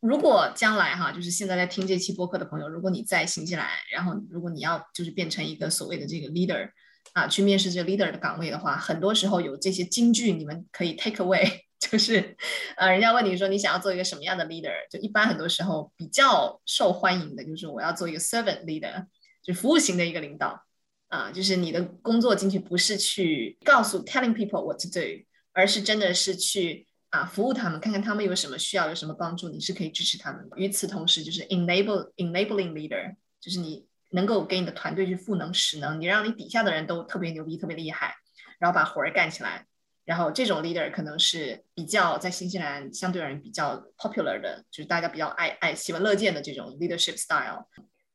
[0.00, 6.70] 如果将来哈，就是现在在听这期播客的朋友，如果你在新西兰，然后如果你要就是变成一个所谓的这个 leader。
[7.12, 12.36] 啊，去面试这 leader 的岗位的话，很多时候有这些金句，你们可以 take away， 就是，
[12.76, 19.06] 呃，人家问你说你想要做一个什么样的 leader，就一般很多时候比较受欢迎的就是我要做一个 servant leader，
[19.42, 20.64] 就服务型的一个领导，
[21.08, 25.00] 啊，就是你的工作进去不是去告诉 telling people what to do，
[25.52, 30.56] 而是真的是去啊服务他们，看看他们有什么需要，有什么帮助，你是可以支持他们的。
[30.56, 33.89] 与此同时，就是 enable enabling leader，就是你。
[34.10, 38.14] 能够给你的团队去赋能使能，你让你底下的人都特别牛逼、特别厉害，
[38.58, 39.66] 然后把活儿干起来。
[40.04, 47.66] 然后这种 leader 可能是比较在新西兰相对而言比较 popular 的，就是大家比较爱爱喜闻乐见的这种 leadership style。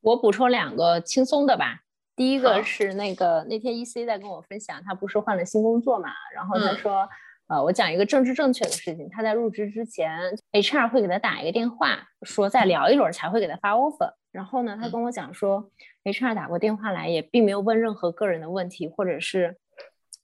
[0.02, 1.80] 我补充两个轻松的吧。
[2.16, 6.10] 第一个是那个那天 EC 在跟我分享，他不是换了新工作嘛？
[6.34, 7.08] 然后他说，
[7.48, 9.08] 呃，我讲一个政治正确的事情。
[9.10, 10.20] 他在入职之前
[10.52, 14.14] ，HR 会给他打一个电话，说再聊一轮才会给他发 offer。
[14.36, 15.72] 然后呢，他跟我讲说
[16.04, 19.56] ，HR 打过电话来，也并没有问任何个人的问题，或者是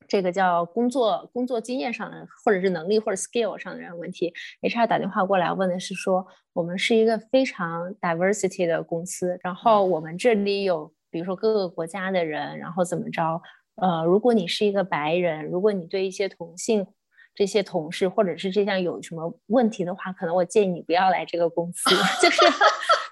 [0.05, 13.41] 这个叫工作工作经验上的，或者是能力或者 skill 上的问题，HR 打电话过来问的是说，我们是一个非常 diversity 的公司，然后我们这里有比如说各个国家的人，然后怎么着？
[13.75, 16.85] 呃，如果你是一个白人，如果你对一些同性
[17.33, 21.89] 这些同事或者是这项有什么问题的话，可能我建议你不要来这个公司。
[22.21, 22.41] 就是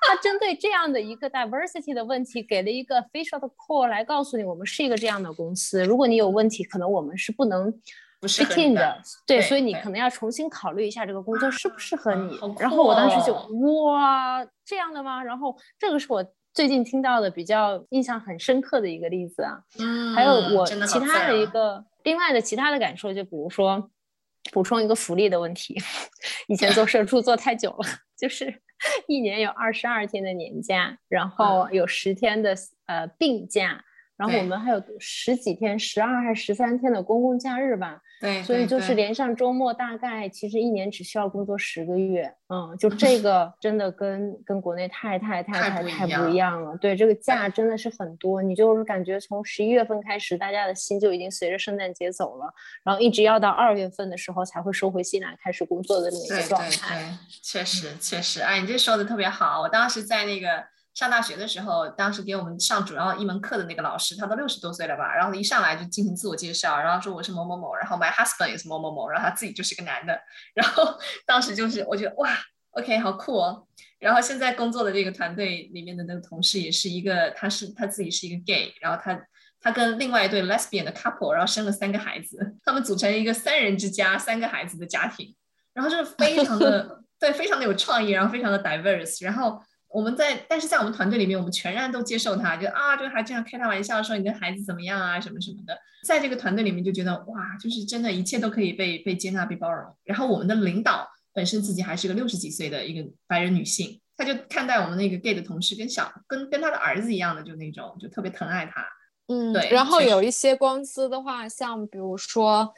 [0.10, 5.84] 他针对这样的一个 diversity 的问题，给了一个 facial 的 call 来告诉你，我们是一个这样的公司。
[5.84, 7.72] 如果你有问题，可能我们是不能
[8.22, 9.00] fit in 的。
[9.28, 12.40] 对，所以你可能要重新考虑一下这个工作适不适合你。
[12.58, 13.36] 然后我当时就
[13.92, 15.24] 哇，这样的吗？
[15.24, 19.60] 然后这个是我最近听到的比较印象很深刻的一个例子啊。
[19.78, 23.92] 嗯，还有我其他的一个另外的其他的感受，就比如说。
[24.52, 25.76] 补充一个福利的问题，
[26.48, 27.86] 以前做社畜做太久了，
[28.18, 28.62] 就是
[29.08, 33.84] 一年有二十二天的年假，然后有十天的呃病假。
[34.20, 38.02] 然后我们还有十几天，十二还是十三天的公共假日吧？
[38.20, 42.30] 对，所以就是连上周末，大概其实一年只需要工作十个月。
[42.50, 46.76] 嗯，就 这个真的跟跟国内太太太太太不一样了。
[46.82, 52.54] 对，这个假真的是很多，你就是感觉从十一月份开始，大家的心就已经随着圣诞节走了，
[52.84, 56.68] 然后一直要到二月份的时候才会收回心来开始工作的那个状态。
[56.68, 59.62] 对对对，确实确实，哎，你这说的特别好。
[59.62, 60.62] 我当时在那个。
[61.00, 65.16] 上大学的时候，当时给我们上主要一门课的那个老师，他都六十多岁了吧？
[65.16, 70.20] 然后一上来就进行自我介绍，然后说我是某某某，然后 my husband 也是某某某，然后他自己就是个男的。
[70.54, 72.30] 然后当时就是我觉得哇
[72.72, 73.66] ，OK，好酷哦。
[73.98, 79.18] 然后现在工作的这个团队里面的那个同事也是一个，他是他自己是一个 gay，然后他
[79.62, 85.34] 他跟另外一对 lesbian 的 couple，然后生了三个孩子，他们组成一个三人之家，三个孩子的家庭，
[85.74, 89.64] 然后就是非常的 对，非常的有创意，然后非常的 diverse，然后。
[89.90, 95.76] 我们在，但是在我们团队里面，我们全然都接受他，就啊，就还这样开他玩笑说你的孩子怎么样啊，什么什么的。
[96.06, 99.86] 在这个团队里面就觉得哇，就是真的一切都可以被被接纳、被包容。
[100.04, 108.86] 然后我们的领导本身自己还是个六十几岁的一个白人女性，她就看待我们那个 gay 的同事跟小跟跟他的儿子一样的，就那种就特别疼爱他。
[109.28, 109.70] 嗯，对。
[109.72, 112.74] 然后有一些公司的话，像比如说。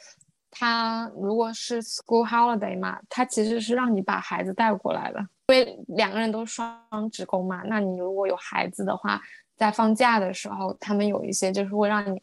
[0.52, 7.62] 他如果是 school holiday 嘛，他其实是让你把孩子带过来的，因为两个人都双职工嘛。
[7.64, 9.20] 那你如果有孩子的话，
[9.56, 12.20] 在放假的时候，他们有一些就是会让你。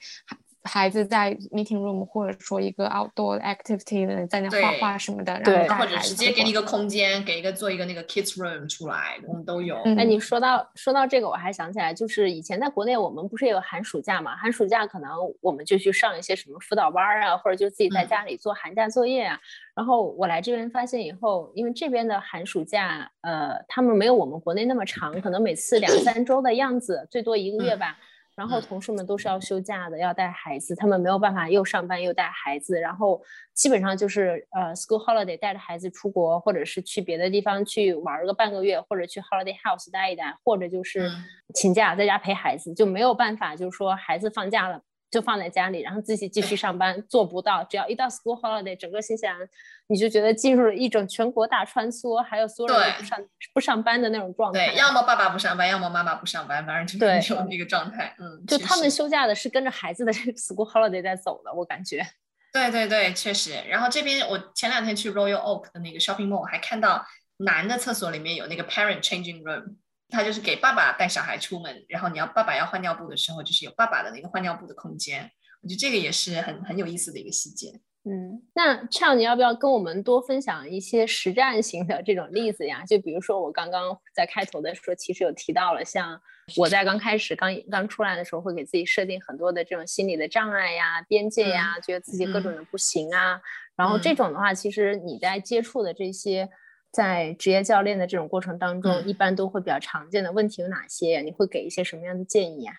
[0.64, 9.78] 孩子在 meeting room 或者说一个 outdoor activity 的，在那画画什么的，然后，或者直接给你一个空间，给一个做一个那个 kids room 出来，我们都有。
[9.98, 14.36] 哎，你说到说到这个，我还想起来，就是以前在国内，我们不是也有寒暑假嘛？
[14.36, 15.10] 寒暑假可能
[15.42, 19.40] 我们就去上一些什么辅导班啊，或者就自己在家里做寒假作业啊。
[19.74, 27.98] 然后我来这边发现以后，因为这边的寒暑假，呃，他们没有我们国内那么长，可能每次两三周的样子，最多一个月吧。
[28.40, 33.22] 然后同事们都是要休假的，要带孩子，他们没有办法又上班又带孩子，然后
[33.54, 41.12] 基本上就是呃，school holiday 带着孩子出国，或者是去别的地方去玩个半个月，或者去 holiday house 待一待，或者就是
[41.54, 44.82] 请假在家陪孩子，就没有办法，就是说孩子放假了。
[45.12, 47.64] 就放在家里，然后自己继续上班，做不到。
[47.64, 49.36] 只要一到 school holiday，整个新西兰
[49.88, 53.20] 你就觉得进入了一种全国大穿梭，还有所有人不上
[53.54, 54.68] 不上班的那种状态。
[54.68, 58.16] 对，要么爸爸不上班，要么妈妈不上班，反正就是那个状态。
[58.20, 62.06] 嗯，就他们休假的是跟着孩子的这个 school holiday 在走的，我感觉。
[62.54, 63.54] 对对对，确实。
[63.68, 67.04] 然后这边我前两天去 Royal Oak 的那个 shopping mall，还看到
[67.38, 69.76] 男的厕所里面有那个 parent changing room。
[70.10, 75.30] 他就是给爸爸带小孩出门，然后你要爸爸要换尿布的时候，就是有爸爸的那个换尿布的空间。
[75.62, 77.80] 我觉得这个也是很很有意思的一个细节。
[78.06, 82.84] 嗯，那 Chao，你要不要跟我们多分享一些实战型的这种例子呀？
[82.86, 86.20] 就比如说我刚刚在开头的时候，其实有提到了，像
[86.58, 93.40] 我在刚开始刚刚出来的时候，会给自己设定很多的这种心理的障碍呀、边界呀，觉得自己各种的不行啊。
[93.76, 96.50] 然后这种的话，其实你在接触的这些。
[96.92, 101.22] 在职业教练的这种过程当中，一般都会比较常见的问题有哪些？
[101.22, 102.74] 你会给一些什么样的建议啊？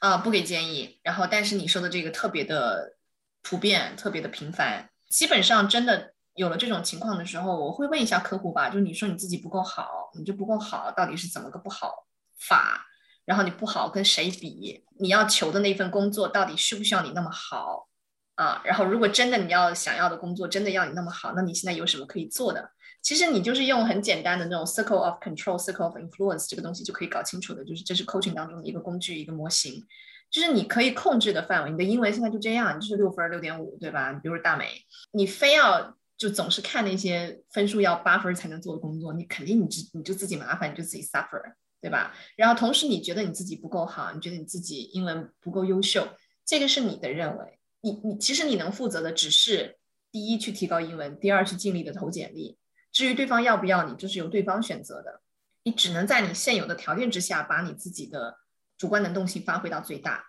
[0.00, 1.00] 啊，不给建议。
[1.02, 2.96] 然后，但是你说的这个特别的
[3.42, 4.90] 普遍，特别的频繁。
[5.08, 12.06] 基本上真的有了这种情况的时候，我会问一下客户吧，就你说你自己不够好，你就不够好，到底是怎么个不好
[12.38, 12.86] 法？
[13.24, 14.84] 然后你不好跟谁比？
[14.98, 17.88] 你要求的那份工作到底需不需要你那么好
[18.36, 18.62] 啊？
[18.64, 22.70] 然后，如果真的你要想要的工作真的要你那么好，那你现在有什么可以做的？
[23.02, 29.84] 其实你就是用很简单的那种 circle of control、circle of influence 这个东西就可以搞清楚的，就是这是 coaching 当中的一个工具、一个模型，
[30.30, 31.70] 就是你可以控制的范围。
[31.70, 34.10] 你的英文现在就这样，你就是六分、六点五，对吧？
[34.10, 34.66] 你比如大美，
[35.12, 41.40] 你非要就总是看那些分数要八分才能做的工作，你肯定你就你就自己麻烦，你就自己 suffer，
[41.80, 42.12] 对吧？
[42.36, 46.08] 然后同时你觉得你自己不够好，你觉得你自己英文不够优秀，
[46.44, 47.55] 这个是你的认为。
[47.86, 49.78] 你你其实你能负责的只是
[50.10, 52.58] 第一去提高英文，第二去尽力的投简历。
[52.90, 55.22] 至于对方要不要你，就是由对方选择的。
[55.62, 58.38] 你只能在你现有的条件之下，把你自己的
[58.76, 60.24] 主观能动性发挥到最大，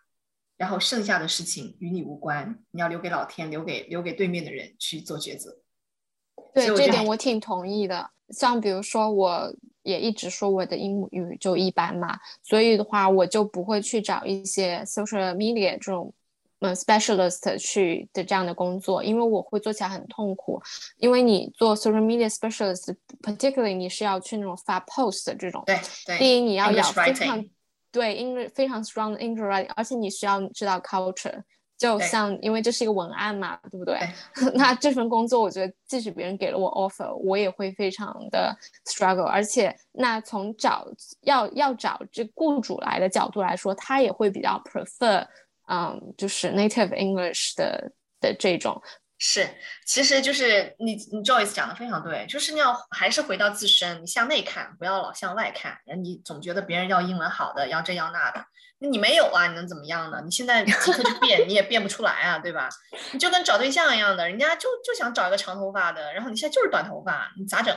[0.55, 5.58] 然后剩下的事情与你无关，你要留给老天，留给留给对面的人去做抉择。
[6.53, 8.12] 对这点我挺同意的。
[8.30, 16.14] 像比如说，我也一直说我的英语就一般嘛，所以的话，我就不会去找一些 social media 这种
[16.60, 20.62] 嗯 specialist 去的这样的工作，因为我会做起来很痛苦。
[20.97, 26.18] 因为你做 social media specialist，particularly 你是要去那种发 post 的这种，对对。
[26.18, 27.43] 第一你要有非常
[27.91, 31.43] 对 English 非常 strong 的 English writing，而且你需要知道 culture。
[31.78, 33.99] 就像，因为这是一个文案嘛，对不对？
[34.55, 38.51] 那这份工作，我觉得即使别人给了我 offer，我也会非常的
[38.88, 39.22] struggle。
[39.22, 40.88] 而且，那从找
[41.22, 45.24] 要要找这雇主来的角度来说，他也会比较 prefer，
[45.68, 48.82] 嗯，就是 native English 的的这种。
[49.20, 49.49] 是，
[49.86, 55.76] 其实就是你你 Joyce 讲的非常对，就是你要还是回到自身，你向内看，不要老向外看。
[56.03, 58.45] 你总觉得别人要英文好的，要这要那的。
[58.78, 59.47] 那你没有啊？
[59.47, 60.22] 你能怎么样呢？
[60.24, 62.70] 你现在即刻就变，你也变不出来啊，对吧？
[63.11, 67.76] 你就跟找对象一样的，人家就就想找一个长头发的，然后你现在就是短头发，你咋整？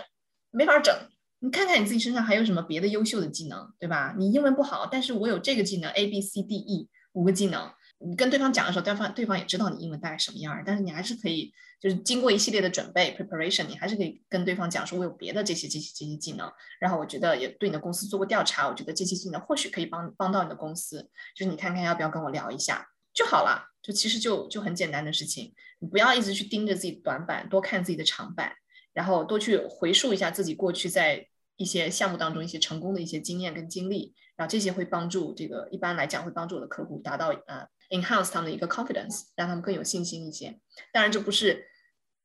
[0.50, 0.94] 没法整。
[1.38, 4.14] 你看看你自己身上还有什么别的优秀的技能，对吧？
[4.18, 7.72] 你英文不好，但是我有这个技能 A B C D E 五个技能。
[8.02, 28.54] 你跟对方讲的时候，对方对方也知道你英文大概什么样儿，但是你还是可以，就是经过一系列的准备 preparation，你还是可以跟对方讲说，我有别的这些这些这些技能，然后我觉得也对你的公司做过调查，我觉得这些技能或许可以帮帮到你的公司，就是你看看要不要跟我聊一下就好了，就其实就就很简单的事情，你不要一直去盯着自己短板，多看自己的长板，
[28.94, 31.26] 然后多去回溯一下自己过去在
[31.56, 37.68] 一些项目当中一些成功的一些经验跟经历，然后这些会帮助这个一般来讲会帮助我的客户达到呃。
[37.90, 40.58] Enhance 他们的一个 confidence，让他们更有信心一些。
[40.92, 41.66] 当然，这不是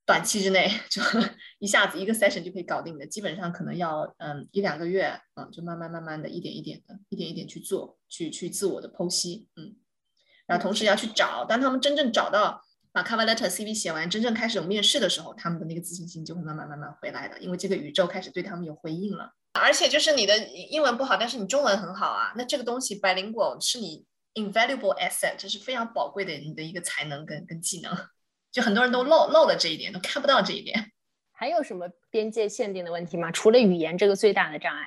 [0.05, 1.01] 短期之内 就
[1.59, 9.76] 一下子一个 session 就可以搞定的，基本上可能要嗯一两个月，嗯，就慢慢慢慢的一点一点的，一点一点去做，去去自我的剖析，嗯，
[10.45, 12.61] 然后同时要去找，当他们真正找到
[12.91, 19.34] 把 cover letter CV 写完，真正开始有面试的时候，他们的那个自信心就会慢慢慢慢回来的，因为这个宇宙开始对他们有回应了。
[19.53, 24.05] 而且就是你的英文不好，但是你中文很好啊，那这个东西 bilingual 是你。
[24.36, 27.92] Invaluable asset，这是非常宝贵的你的一个才能跟跟技能，
[28.52, 30.92] 就很多人都漏漏了这一点，都看不到这一点。
[31.32, 33.32] 还有什么边界限定的问题吗？
[33.32, 34.84] 除了语言这个最大的障碍？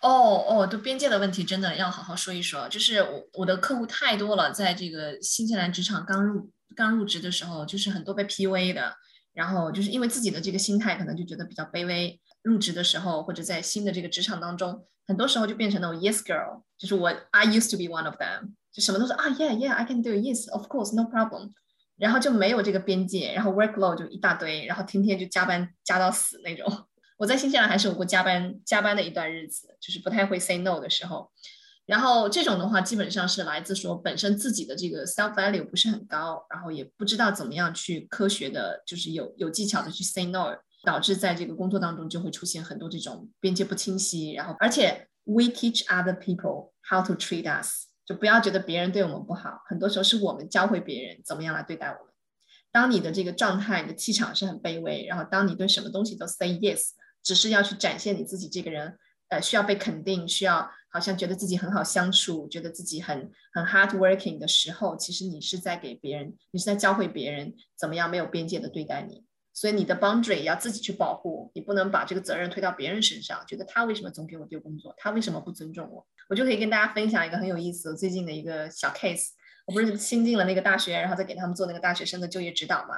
[0.00, 2.68] 哦哦，对边界的问题真的要好好说一说。
[2.68, 8.94] 就是我我的客户太多了，在这个新西兰职场刚入刚入职的时候，就是很多被 PUA 的，
[9.32, 18.54] 然后就是因为自己的这个心态可能就觉得比较卑微，入职的时候或者在新的这个职场当中，很多时候就变成那种 yes girl，就是我 I used to be one of them。
[18.72, 21.52] 就什么都说啊，Yeah Yeah，I can do Yes，of course，no problem。
[21.96, 26.66] 然后就没有这个边界，然后 workload 就一大堆，然后天天就加班加到死那种。
[27.18, 31.30] 我在新西兰还是有过加班加班的一段日子，就是不太会 say no 的时候。
[31.86, 44.32] 然后这种的话，基本上是来自说本身自己的这个 self value 不是很高，然后也不知道怎么样去科学的，就是有有技巧的去 say no，导致在这个工作当中就会出现很多这种边界不清晰。
[44.32, 47.91] 然后而且 we teach other people how to treat us。
[48.04, 52.12] 就不要觉得别人对我们不好，很多时候是我们教会别人怎么样来对待我们。
[52.70, 56.90] 当你的这个状态、你的气场是很卑微，然后当你对什么东西都 say yes，
[57.22, 58.98] 只是要去展现你自己这个人，
[59.28, 69.24] 呃，需要被肯定，需要好像觉得自己很好相处，觉得自己很很 hard working 的时候，其实你是在给别人，你是在教会别人怎么样没有边界的对待你。
[69.54, 76.06] 所以你的 boundary 要自己去保护，你不能把这个责任推到别人身上，觉得他为什么总给我丢工作，他为什么不尊重我？
[76.28, 79.28] 我就可以跟大家分享一个很有意思最近的一个小 case。
[79.66, 82.96] 我不是新进了那个大学，然后再给他们做那个大学生的就业指导嘛。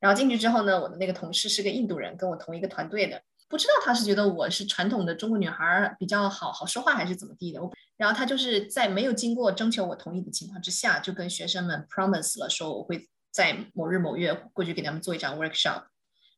[0.00, 3.20] 然后进去之后呢，我的那个同事是个印度人，跟我同一个团队的。
[3.48, 7.62] 不知道他是觉得我是传统的中国女孩比较好好说话，还是怎么地的。
[7.62, 15.82] 我然后他就是在没有经过征求我同意的情况之下，就跟学生们 promise 了说我会在某日某月过去给他们做一场 workshop。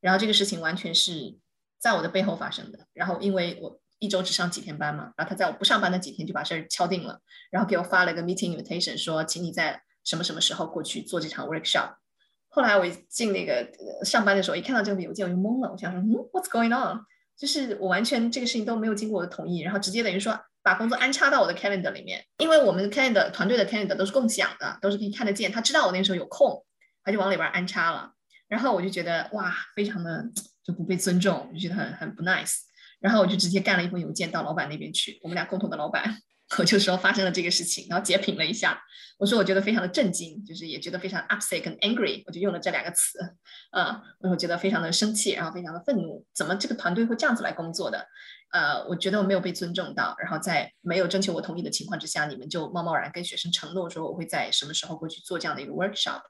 [0.03, 1.39] 然后这个事情完全是
[1.79, 2.81] 在我的背后发生的。
[2.93, 3.81] 然后因为我。
[4.03, 7.21] 一周只上几天班嘛，然后他在我不上班的几天就把事儿敲定了，
[7.53, 11.95] 然后给我发了个 meeting invitation，说请你在什么什么时候过去做这场 workshop。
[12.49, 13.65] 后来我一进那个
[14.05, 16.99] 上班的时候，一看到这个邮件我就懵了，我想说，嗯，what's going on？
[17.37, 26.65] 就是我完全这个事情都没有经过我的同意，然后直接等于说把工作安插到我的 calendar 里面，因为我们 calendar 团队的 calendar 都是共享的，都是可以看得见，他知道我那个时候有空，
[27.05, 28.15] 他就往里边安插了，
[28.53, 30.23] 然后我就觉得哇，非常的
[30.63, 32.53] 就不被尊重，我就觉得很很不 nice。
[33.01, 36.19] 然后我就直接干了一封邮件到老板那边去，我们俩共同的老板，
[36.59, 38.79] 我就说发生了这个事情，然后截屏了一下，
[39.19, 43.19] 我说我觉得非常的震惊，就是也觉得非常 upset 跟 angry，我就用了这两个词，
[43.73, 48.07] 呃，我觉得非常的生气，然后非常的愤怒，怎么这个团队会这样子来工作的？
[48.53, 56.21] 呃，我觉得我没有被尊重到，然后在没有征求我同意的情况之下，你们就贸贸然跟学生承诺说我会在什么时候过去做这样的一个 workshop，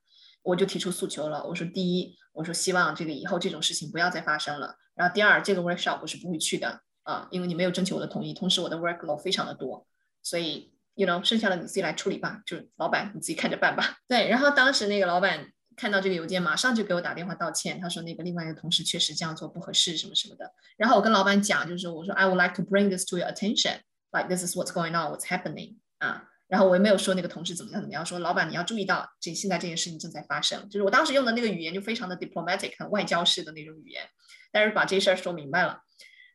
[0.42, 9.86] 我就提出诉求了，我说第一，我说希望这个以后这种事情不要再发生了，然后第二，这个 workshop 我是不会去的，啊，因为你没有征求我的同意，同时我的 workload 非常的多。
[10.22, 13.96] 所以，you know，剩下的你自己来处理吧，就老板你自己看着办吧。
[14.08, 20.52] 对，然后当时那个老板看到这个邮件，马上就给我打电话道歉，他说那个另外一个同事确实这样做不合适，什么什么的。
[20.76, 25.76] 然后我跟老板讲，就是我说 I would like to bring this to your attention，like this is what's going on，what's happening
[25.98, 26.28] 啊。
[26.52, 30.68] 然后我也没有说那个同事怎么样怎么样，说老板你要注意到这现在这件事情正在发生。
[30.68, 34.02] 就是我当时用的那个语言就非常的 diplomatic，很外交式的那种语言，
[34.52, 35.80] 但是把这事儿说明白了。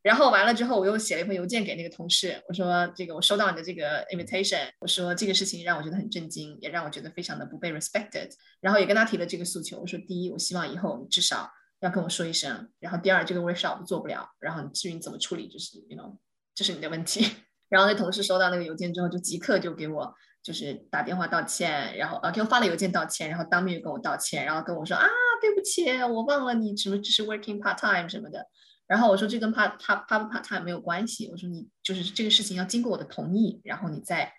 [0.01, 8.31] 然后完了之后，我又写了一封邮件给那个同事，我说这个我收到你的这个 invitation，我说这个事情让我觉得很震惊，也让我觉得非常的不被 respected。
[8.59, 11.47] 然后也跟他提了这个诉求，我说第一，我希望以后你至少
[11.81, 12.67] 要跟我说一声。
[12.79, 16.17] 然后第二，这个 workshop 做不了，然后至于你怎么处理，就是 you know，
[16.55, 17.27] 这是你的问题。
[17.69, 25.07] 然后那同事收到那个邮件之后，就即刻就给我就是打电话道歉，然后呃给我发了邮件道歉，然后当面又跟我道歉，然后跟我说啊
[25.41, 28.45] 对不起，我忘了你什么只是 working part time 什么的。
[28.87, 31.29] 然后我说这跟 part part part time 没有关系。
[31.29, 34.31] 我说你就是这个事情要经过我的同意，然后你再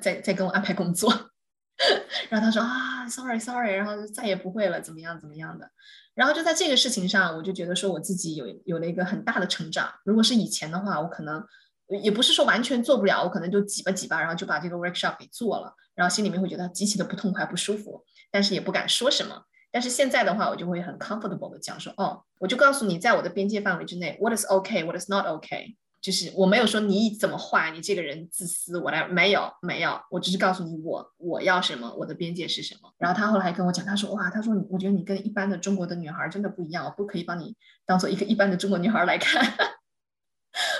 [0.00, 1.30] 再再跟我安排工作。
[2.28, 5.70] 然后他说啊，sorry sorry，然后再也不会了，怎么样怎么样的。
[6.14, 9.92] 然后就在这个事情上，我就觉得说我自己有有了一个很大的成长。
[10.04, 11.44] 如果是以前的话，我可能
[12.02, 19.42] 也不是说完全做不了，我可能就挤吧挤吧，然后就把这个 workshop 给做了，然后心里面会觉得极其的不痛快不舒服，但是也不敢说什么。
[19.70, 32.88] 但是现在的话，我就会很 comfortable 的讲说，哦，我就告诉你，在我的边界范围之内，what is OK，what is not OK，就是我没有说你怎么坏，你这个人自私，我来没有没有，我只是告诉你我我要什么，我的边界是什么。
[32.98, 39.44] 然后他后来还跟我讲，他说哇，他说你我觉得你跟一般的中国的女孩真的不一样，我不可以把你当做一个一般的中国女孩来看。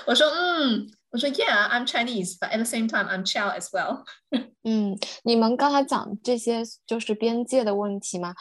[0.07, 4.05] 我说嗯，我说 Yeah，I'm Chinese，but at the same time I'm child as well。
[4.64, 8.34] 嗯，你们刚才讲这些就是边界的问题吗？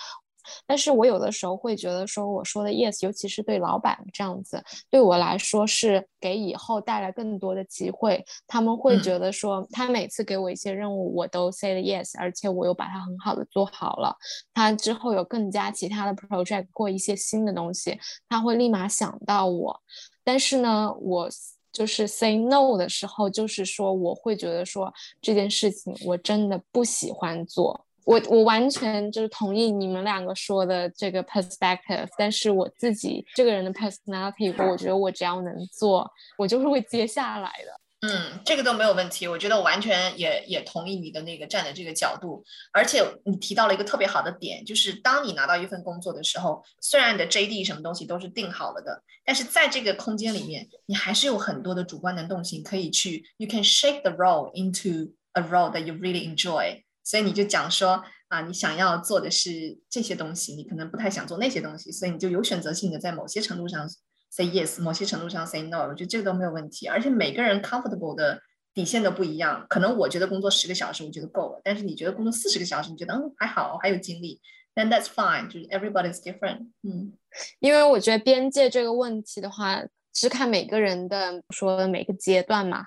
[0.68, 8.26] 但是我有的时候会觉得说，我说的 yes，尤其是对老板这样子，对我来说是给以后带来更多的机会。
[8.45, 14.18] 他们会觉得说，他每次给我一些任务，我都 say 了 yes，而且我又把它很好的做好了。
[14.53, 17.97] 他之后有更加其他的 project 过一些新的东西，
[18.28, 19.82] 他会立马想到我。
[20.24, 21.30] 但是呢，我
[21.72, 27.86] 就是 say no 的时候，就是说我会觉得说这件事情我真的不喜欢做。
[28.06, 36.06] 我我完全就是同意你们两个说的这个 perspective，但是我自己这个人的 personality，我觉得我只要能做，
[36.38, 37.83] 我就是会接下来的。
[38.06, 42.43] 嗯，这个都没有问题，我觉得我完全也也同意你的那个站的这个角度，
[42.74, 56.84] 而且你提到了一个特别好的点，就是当你拿到一份工作的时候，虽然你的 JD 什么东西都是定好了的，但是在这个空间里面，你还是有很多的主观能动性可以去，you can shape the role into a role that you really enjoy。
[57.06, 63.88] 所以你就讲说啊，你想要做的是这些东西，你可能不太想做那些东西，所以你就有选择性的在某些程度上
[64.34, 65.88] say yes，某些程度上 say no。
[65.88, 68.42] 我觉得这个都没有问题，而且每个人 comfortable 的
[68.74, 69.66] 底线都不一样。
[69.70, 74.42] 可能我觉得工作十个小时我觉得够了，但是你觉得工作四十个小时，你觉得嗯还好，还有精力
[74.74, 75.48] ，then that's fine。
[75.48, 76.70] 就是 everybody's different。
[76.82, 77.14] 嗯，
[77.60, 82.86] 因为我觉得边界这个问题的话，是看每个人的说的每个阶段嘛。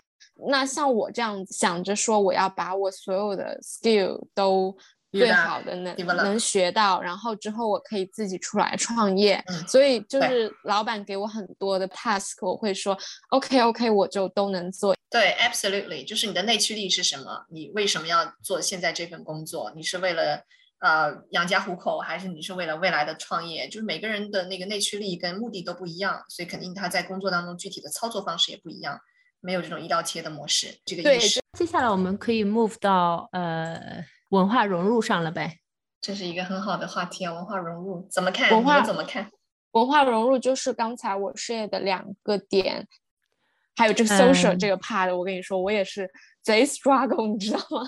[0.48, 4.76] 那像我这样想着说，我要把我所有的 skill 都
[5.18, 9.42] 最好的能能学到，然后之后我可以自己出来创业。
[9.66, 12.96] 所以就是老板给我很多的 task，我会说
[13.30, 14.94] OK OK，我就都能做。
[15.10, 17.46] 对，absolutely，就是你的内驱力是什么？
[17.50, 19.72] 你为什么要做现在这份工作？
[19.74, 20.42] 你是为了
[20.80, 23.68] 呃养家糊口，还是你是为了未来的创业？
[23.68, 28.98] 就是每个人的那个内驱力跟目的都不一样，所以肯定他在工作当中具体的操作方式也不一样。
[29.40, 31.40] 没有这种一刀切的模式，这个意识。
[31.56, 35.58] 接下来我们可以 move 到呃文化融入上了呗？
[36.00, 38.50] 这是一个很好的话题啊，文化融入怎么看？
[38.50, 39.30] 文化怎么看？
[39.72, 42.86] 文化融入就是刚才我 share 的两个点，
[43.76, 46.10] 还有这个 social 这个 part，我跟你说，我也是
[46.42, 47.82] 贼 struggle，你知道吗？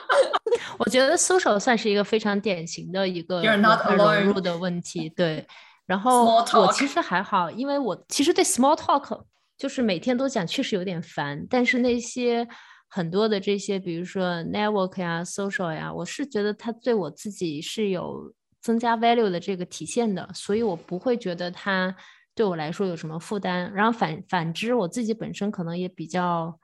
[0.78, 5.08] 我觉得 social 算是一个非常典型的一个融入的问题。
[5.10, 5.46] 对，
[5.86, 9.22] 然后我其实还好，因为我其实对 small talk。
[9.58, 11.46] 就是每天都讲，确实有点烦。
[11.50, 12.48] 但是那些
[12.90, 21.94] 很多的这些，比如说 network 呀、social 呀，我是觉得它对我自己是有增加 value 的这个体现的，所以我不会觉得它
[22.34, 23.72] 对我来说有什么负担。
[23.72, 26.58] 然后反反之，我自己本身可能也比较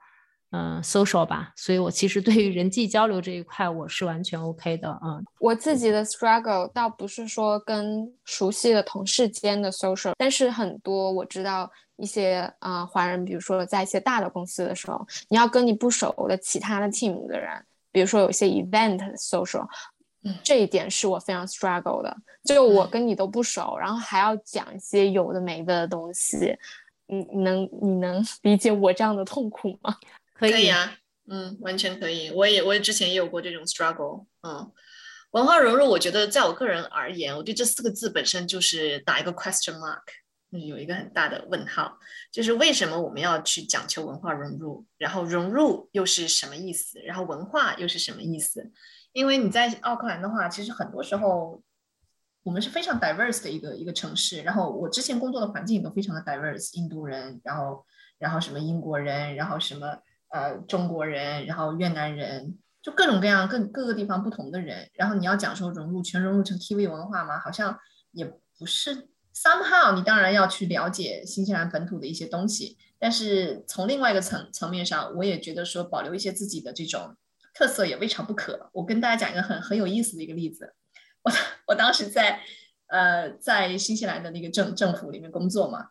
[0.51, 19.67] 嗯，social 吧，所以我其实对于人际交流这一块我是完全 OK 的，嗯，我自己的 struggle 倒不是说跟熟悉的同事间的 social，但是很多我知道一些啊华人，比如说在一些大的公司的时候，你要跟你不熟的其他的 team 的人，比如说有些 event social，
[20.23, 26.57] 嗯，这一点是我非常 struggle 的，就我跟你都不熟，然后还要讲一些有的没的东西，
[27.07, 29.95] 你你能你能 理解我这样的痛苦吗？
[30.33, 30.95] 可以啊，
[31.27, 32.29] 嗯，完全可以。
[32.31, 34.25] 我也，我也之前也有过这种 struggle。
[34.41, 34.71] 嗯，
[35.31, 40.03] 文化融入，我觉得在我个人而言，我对这四个字本身就是打一个 question mark，
[40.51, 41.97] 有一个很大的问号。
[42.31, 44.85] 就是为什么我们要去讲求文化融入？
[44.97, 46.99] 然后融入又是什么意思？
[47.01, 48.71] 然后文化又是什么意思？
[49.11, 51.61] 因为你在奥克兰的话，其实很多时候
[52.43, 54.41] 我们是非常 diverse 的一个一个城市。
[54.41, 57.85] 然后我之前工作的环境也都非常的 diverse，印度人，然后
[58.17, 59.97] 然后什么英国人，然后什么。
[60.29, 67.39] 呃，中国人，然后越南人，就各种各样各各个地方不同的人，然后你要讲说融入全融入成 TV 文化吗？
[67.39, 67.79] 好像
[68.11, 68.25] 也
[68.59, 69.07] 不是。
[69.43, 77.15] Somehow，你当然要去了解新西兰本土的一些东西，但是从另外一个层层面上，我也觉得说保留一些自己的这种
[77.53, 78.71] 特色也未尝不可。
[78.73, 80.73] 我跟大家讲一个很很有意思的一个例子，
[81.21, 81.31] 我
[81.67, 82.41] 我当时在
[82.87, 85.89] 呃在新西兰的那个政政府里面工作嘛，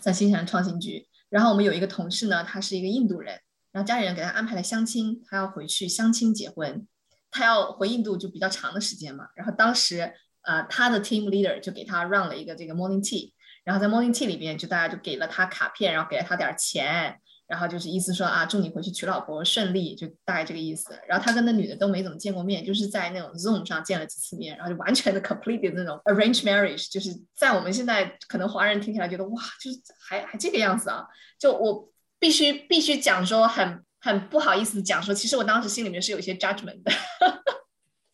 [0.00, 3.38] 在新西兰创新局，然后我们有一个同事呢，他是一个印度人。
[3.72, 6.88] 然后家里人给他安排了相亲，他要回去相亲结婚，
[7.30, 9.28] 他要回印度就比较长的时间嘛。
[9.36, 10.12] 然后当时，
[10.42, 13.32] 呃，他的 team leader 就给他 run 了一个这个 morning tea，
[13.64, 17.16] 然后在 morning tea 里边就大家就给了他卡片，然后给了他点钱，
[17.46, 20.98] 然后就是意思说啊，祝你回去娶老婆顺利，就大概这个意思。
[21.08, 29.78] 然后他跟那女的都没怎么见过面，就是在那种 zoom 上见了几次面，然后就完全的 completed 那种 arrange marriage，就是在我们现在可能华人听起来觉得哇，就是
[30.08, 31.04] 还还这个样子啊，
[31.38, 31.88] 就我。
[32.22, 36.92] 必须必须讲说很很不好意思讲说，其实我当时心里面是有一些 judgment 的，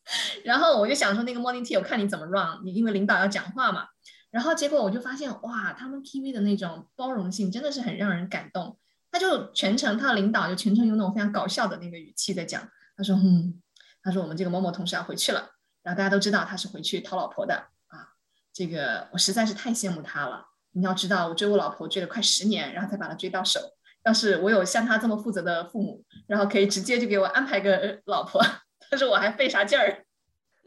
[0.44, 3.86] 然后我就想说那个 morning tea，我看你怎么 run，你因为领导要讲话嘛，
[4.30, 8.78] 然后结果我就发现哇，他们 TV 的那种包容性真的是很让人感动，
[9.10, 13.60] 他就全程他的领导就全程用那种非常搞笑的那个语气在讲，他说嗯，
[14.02, 15.50] 他说我们这个某某同事要回去了，
[15.82, 17.54] 然后大家都知道他是回去讨老婆的
[17.88, 18.14] 啊，
[18.52, 23.60] 这个我实在是太羡慕他了，你要知道我追我老婆追了快十年，然后才把她追到手。
[24.04, 28.40] 要是我有像他这么负责的父母，然后可以直接就给我安排个老婆，
[28.90, 30.04] 他说我还费啥劲儿？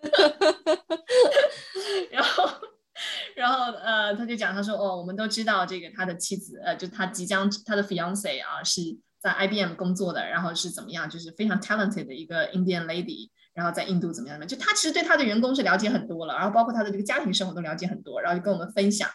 [2.11, 2.49] 然后，
[3.35, 8.81] 然后呃，他就讲，他说哦，我们都知道这个他的妻子，呃，就他即将他的 fiance 啊，是
[9.19, 14.45] 在 IBM 工作的，然后是怎么样，就是非常 talented 的一个 Indian lady，然后在印度怎么样的？
[14.45, 19.09] 就他其实对他的员工是了解很多了，然后包括他的这个家庭生活都了解很多，然后就跟我们分享。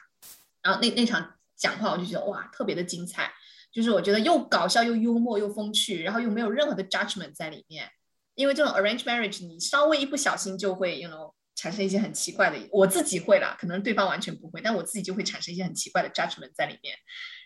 [0.63, 3.33] 然后那那场讲话，我就觉得哇，特别的精彩。
[3.73, 7.89] 就是我觉得又搞笑又幽默又风趣，然后又没有任何的 judgment 在里面。
[8.35, 12.59] 因为这种 arrange marriage，你稍微一不小心就会，you know，产生一些很奇怪的。
[12.73, 16.97] 我自己会啦，可能对方完全不会，但我自己就会产生一些很奇怪的 judgment 在里面。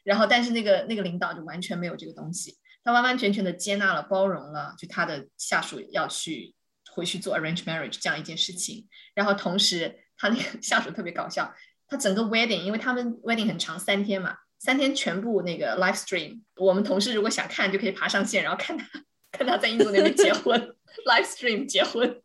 [0.04, 6.54] 然后，但是那个那个领导就完全没有这个东西，他完完全全的接纳了、包容了，就他的下属要去
[6.92, 8.88] 回去做 arrange marriage 这样一件事情。
[9.14, 11.54] 然后同时，他那个 下属特别搞笑，
[11.86, 14.36] 他整个 wedding，因为他们 wedding 很长，三天嘛。
[14.60, 18.84] 三天全部那个 live stream，我们同事如果想看，就可以爬上线，然后看他
[19.30, 20.74] 看他在印度那边结婚
[21.06, 22.22] live stream 结婚。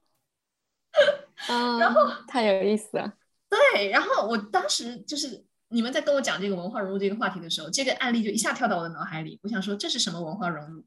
[1.80, 3.14] 然后太有意思了。
[3.50, 9.40] 对，然后我当时就是你们在跟我讲这个文化融入这个话题的时候，这个案例就一下跳到我的脑海里。
[9.44, 10.84] 我想说，这是什么文化融入？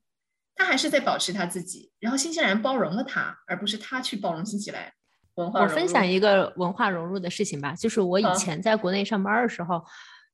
[0.55, 4.93] 他还是在保持他自己，然后新西兰包容了他，而不是他去包容新西兰
[5.35, 5.61] 文化。
[5.61, 9.85] 我分享一个文化融入的事情吧，就是我以前在国内上班的时候。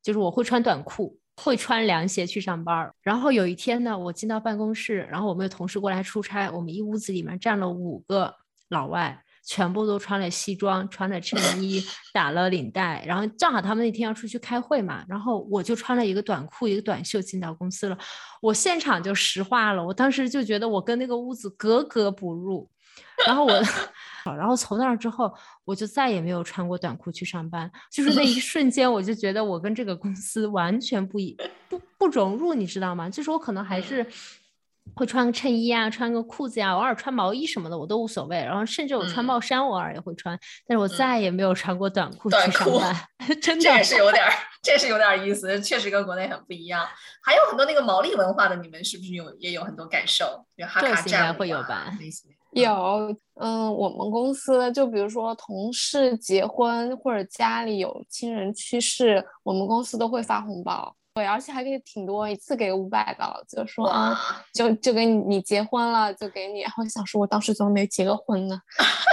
[0.03, 2.93] 就是我会穿短裤，会穿凉鞋去上班。
[3.01, 8.35] 然后有一天呢，我进到办公室，然后我们有同事过来出差，我们一屋子里面站了五个
[8.69, 13.05] 老外，全部都穿了西装，穿了衬 衣，打了领带。
[13.07, 17.99] 然后正好他们那天要出去开会嘛，然后我就穿了一个短裤，一个短袖进到公司了。
[18.41, 22.71] 我现场就石化了，我当时就觉得我跟那个屋子格格不入。
[23.27, 23.53] 然后我，
[24.37, 25.33] 然后从那儿之后，
[25.65, 27.71] 我就再也没有穿过短裤去上班。
[27.91, 31.37] 就是那一瞬间，我就觉得我跟这个公司完全不一
[31.69, 33.09] 不不融入，你知道吗？
[33.09, 34.05] 就是我可能还是
[34.95, 38.37] 会穿个衬衣啊，穿个裤子呀，偶尔穿毛衣什么的我都无所谓。
[38.39, 40.39] 然后甚至我穿帽衫，偶尔也会穿。
[40.67, 42.97] 但是我再也没有穿过短裤去上班，
[43.41, 43.63] 真的。
[43.63, 44.25] 这也是有点，
[44.63, 46.85] 这是有点意思，确实跟国内很不一样。
[47.23, 50.45] 还有很多那个毛利文化的，你们是不是有也有很多感受？
[50.57, 51.93] 有哈卡站会有吧？
[52.53, 64.19] 有，嗯，我们公司就比如说同事结婚或者家里有亲人去世，我们公司都会发红包，对，而且还可以挺多，一次给五百个，就说啊，
[64.53, 66.61] 就就给你你结婚了，就给你。
[66.61, 68.61] 然后想说，我当时怎么没结个婚呢？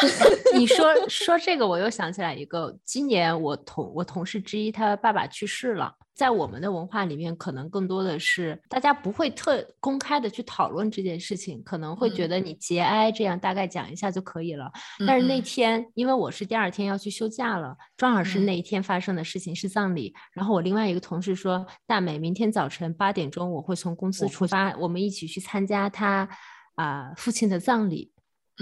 [0.54, 5.96] 你说说这个，我又想起来一个，今年我同我同事之一，他爸爸去世了。
[6.20, 14.70] 在我们的文化里面，可能更多的是大家不会特公开的去讨论这件事情，可能会觉得你节哀这样大概讲一下就可以了。
[15.08, 20.14] 但是那天，因为我是第二天要去休假了，正好是那一天发生的事情是葬礼。
[20.34, 26.28] 然后我另外一个同事说：“大美，明天早晨八点钟我会从公司出发，我们一起去参加他
[26.76, 28.12] 啊父亲的葬礼。”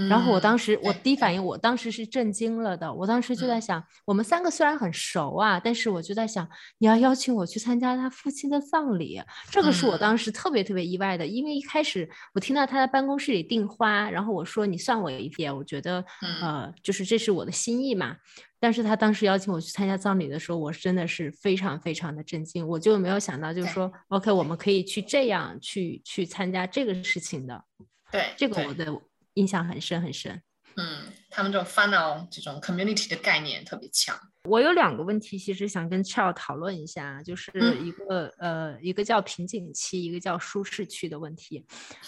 [0.08, 2.94] 然后我当时，我第一反应，我当时是震惊了的。
[2.94, 9.20] 我当时就在想，我们三个虽然很熟啊，但是我就在想，你要邀请我去参加他父亲的葬礼，
[9.50, 11.26] 这个是我当时特别特别意外的。
[11.26, 16.06] 因为一开始我听到他在办公室里订花，然后我说你算我一点，我觉得
[16.42, 18.16] 呃，就是这是我的心意嘛。
[18.60, 27.64] 但是他当时邀请我去参加葬礼的时候，我真的是非常非常的震惊，我就没有想到，就是说，OK，我们可以去这样去去参加这个事情的。
[28.12, 29.02] 对，这个我的。
[29.38, 30.42] 印象很深很深，
[30.76, 34.18] 嗯，他们这种 funnel 这种 community 的概念特别强。
[34.44, 37.52] 我有两个问题，其实想跟 Charles 讨论一下，就是
[37.84, 41.66] 一个呃，一个叫瓶颈期，一个叫舒适区的问题。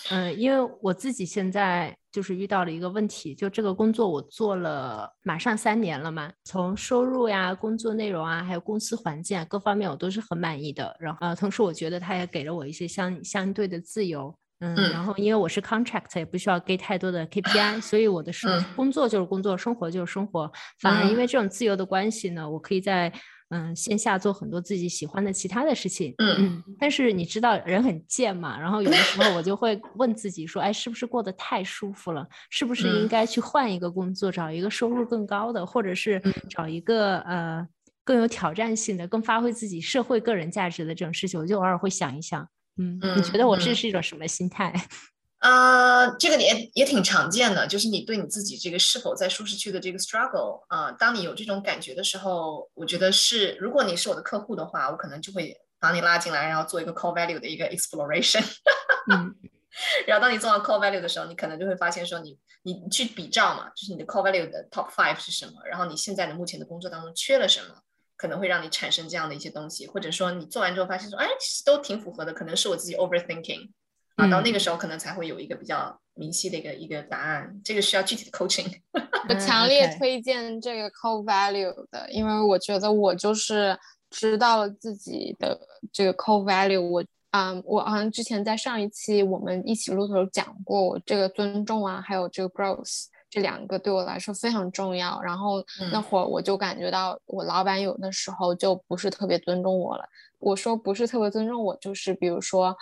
[0.09, 10.95] 嗯，因为我自己现在就是遇到了一个问题，就这个工作我做了马上三年了嘛，从收入呀、工作内容啊，还有公司环境啊各方面，我都是很满意的。
[10.99, 14.33] 然后呃，同时我觉得他也给了我一些相相对的自由。
[14.61, 20.51] 嗯，然后因为我是 contract，也不需要给太多的 KPI， 所以我的生工作就是工作，生活就是生活。
[20.79, 23.11] 反而因为这种自由的关系呢，我可以在
[23.51, 26.13] 嗯线下做很多自己喜欢的其他的事情。
[26.17, 26.63] 嗯嗯。
[26.77, 32.27] 但是你知道人很贱嘛，然后有的时候我就会问自己说，哎，是不是过得太舒服了？
[32.49, 37.65] 是不是应该去换一个工作，找一个收入更高的，或者是找一个呃
[38.03, 41.39] 更有挑战性的、更发挥自己社会个人价值的这种事情？
[41.39, 42.45] 我就偶尔会想一想。
[42.79, 44.73] 嗯，你觉得我这是一种什么心态？
[45.39, 58.43] 呃，这个也也挺常见的，就是你对你自己这个是否在舒适区的这个 struggle 啊，当你有这种感觉的时候，我觉得是，如果你是我的客户的话，我可能就会把你拉进来，然后做一个 core value 的一个 exploration。
[59.11, 59.33] 嗯，
[60.05, 67.75] 然后当你做完 core value 的时候，你可能就会发现说，你你去比照嘛，就是你的 core value 的 top five 是什么，然后你现在的目前的工作当中缺了什么。
[68.19, 73.69] 可能会让你产生这样的一些东西，或者说你做完之后发现说，哎，其实都挺符合的，可能是我自己 overthinking
[74.17, 77.61] 啊，到那个时候可能才会有一个比较明晰的一个一个答案。
[77.63, 78.69] 这个需要具体的 coaching。
[79.29, 85.57] 我强烈推荐这个 core value 的，因为我觉得我就是知道了自己的
[85.93, 86.81] 这个 core value。
[86.81, 93.05] 我啊，我好像之前在上一期我们一起录的时候讲过，我这个尊重啊，还有这个 growth。
[93.29, 95.21] 这两个对我来说非常重要。
[95.21, 100.03] 然后那会儿我就感觉到，我老板有的时候就不是特别尊重我了。
[100.39, 102.75] 我说不是特别尊重我，就是比如说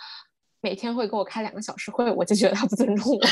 [0.61, 3.19] 每天会给我开两个小时会，我就觉得他不尊重我。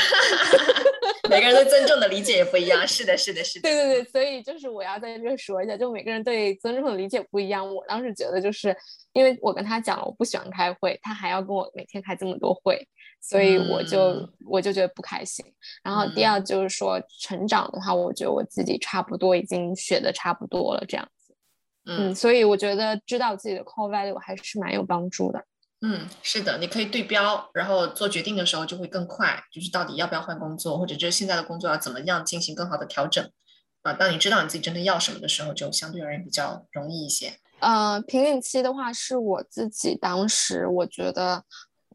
[1.27, 2.87] 每个人对尊重的理解也不一样。
[2.87, 3.67] 是的，是的，是的。
[3.67, 7.67] 对对对，所以就是我要在这说一下，就每个人对尊重的理解不一样。
[7.67, 8.75] 我当时觉得，就是
[9.13, 12.87] 因为我跟他讲了我不喜欢开会，他还要跟我每天开这么多会。
[13.27, 15.43] 所以我就我就觉得不开心。
[15.81, 21.35] 然后第二就是说成长的话，我觉得我自己差不多已经学的差不多了这样子。
[21.87, 25.43] 嗯，所以我觉得知道自己的 core value 还是蛮有帮助的。
[25.81, 29.43] 嗯，是的，你可以对标，然后做决定的时候就会更快。
[29.51, 33.27] 就是到底要不要换工作，或者就是现在的工作要怎么样进行更好的调整
[33.81, 33.93] 啊？
[33.93, 37.33] 当你知道你自己真的要什么的时候，就相对而言比较容易一些。
[37.59, 41.43] 呃，瓶颈期的话，是我自己当时我觉得。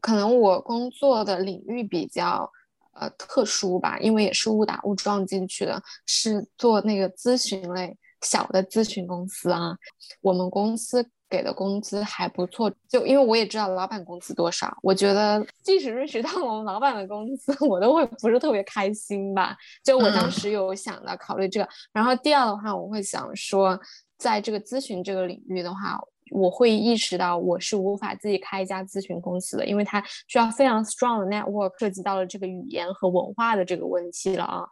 [0.01, 2.51] 可能我工作的领域比较
[2.93, 9.77] 呃特殊吧，因为也是误打误撞进去的，是做那个咨询类小的咨询公司啊。
[10.21, 19.55] 我们公司给的工资还不错，就因为我也知道老板工资多少，我觉得即使认识到我们老板的工资， 我都会不是特别开心吧。
[19.83, 23.79] 就我当时有想到考虑这个，然后第二的话，我会想说，
[24.17, 25.99] 在这个咨询这个领域的话。
[26.31, 34.63] 我会意识到我是无法自己开一家咨询公司的，因为它需要非常 strong 的 network，涉及到了这个语言和文化的这个问题了啊。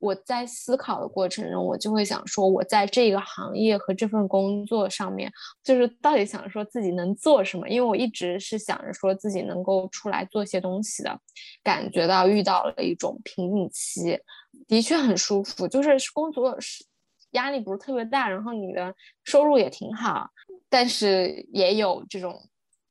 [0.00, 7.66] 我在思考的过程中，我就会想说，我在这个行业和这份工作上面，就是到底想说自己能做什么？
[7.68, 11.18] 因为我一直是想着说自己能够出来做些东西的，
[11.62, 14.18] 感觉到遇到了一种瓶颈期，
[14.66, 16.84] 的确很舒服，就是工作是
[17.30, 20.28] 压力不是特别大，然后你的收入也挺好。
[20.74, 22.48] 但是也有这种，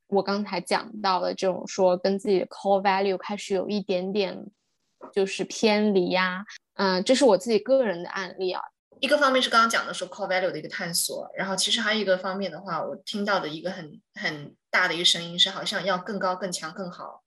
[0.08, 4.42] 我刚才讲到的这种说跟自己的 core value 开始有一点点
[5.12, 8.62] 就是偏离呀，嗯，这是我自己个人的案例啊。
[9.02, 17.22] 一个方面是刚刚讲的说 core value 的一个探索，然后其实还有一个方面的话，我听到的一个很很大的一个声音是好像要更高、更强、更好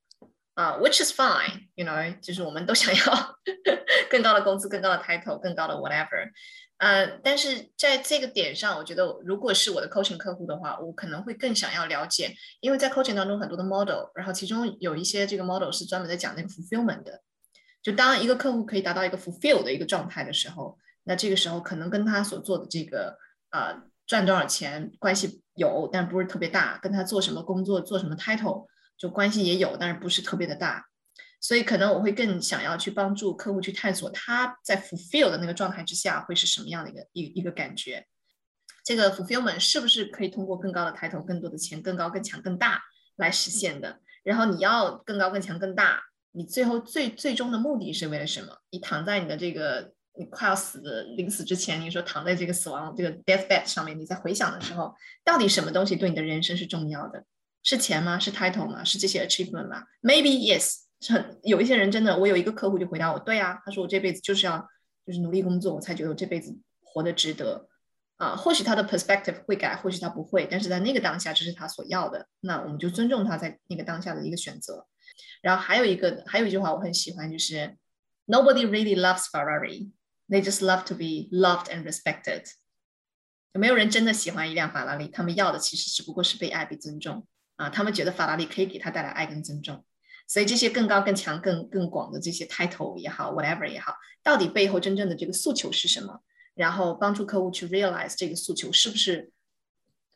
[0.54, 3.36] 啊，which is fine，you know，就是我们都想要
[4.08, 6.30] 更高的工资、更高的 title、更高的 whatever。
[6.78, 17.22] 呃，但是在这个点上，我觉得如果是我的 coaching 客户的话，我可能会更想要了解，因为在 coaching 当中很多的 model，然后其中有一些这个 model 是专门在讲那个 fulfillment 的。
[17.82, 23.16] 就当一个客户可以达到一个 fulfill 的一个状态的时候，那这个时候可能跟他所做的这个
[23.50, 28.66] 呃赚多少钱关系有，但不是特别大；跟他做什么工作、做什么 title
[28.98, 30.84] 就关系也有，但是不是特别的大。
[31.40, 38.06] 所以可能我会更想要去帮助客户去探索他在 fulfill 的那个状态之下会是什么样的一个一一个感觉。
[38.84, 42.80] 这个 fulfillment 是不是可以通过更高的抬头、更多的钱、更高、更强、更大
[43.16, 44.00] 来实现的？
[44.22, 46.00] 然后你要更高、更强、更大，
[46.32, 48.58] 你最后最最终的目的是为了什么？
[48.70, 57.24] 你躺在你的这个你快要死的临死之前，你说躺在这个死亡这个 death bed 上面，你在回想的时候，到底什么东西对你的人生是重要的？
[57.62, 58.18] 是钱吗？
[58.18, 58.84] 是 title 吗？
[58.84, 60.85] 是这些 achievement 吗？Maybe yes。
[61.08, 64.66] 很有一些人真的，我有一个客户就回答我，对啊，他说我这辈子就是要
[65.06, 67.68] 就是努力工作，我才觉得我这辈子活得值得
[68.16, 68.34] 啊。
[68.34, 74.86] 或许他的 perspective 会改，或许他不会，但是在那个当下这是他所要的，那我们就尊重他在那个当下的一个选择。
[75.42, 77.76] 然后还有一个还有一句话我很喜欢，就是
[78.26, 79.90] Nobody really loves Ferrari,
[80.28, 82.44] they just love to be loved and respected。
[83.52, 87.26] 没有人真的喜欢一辆法拉利，他们要的其实只不过是被爱、被尊重
[87.56, 87.70] 啊。
[87.70, 89.84] 他们觉得法拉利可以给他带来爱跟尊重。
[90.26, 96.20] 所以这些更高、更强、更更广的这些 title 也好，whatever 也好，到底背后真正的这个诉求是什么？
[96.54, 99.30] 然后帮助客户去 realize 这个诉求是不是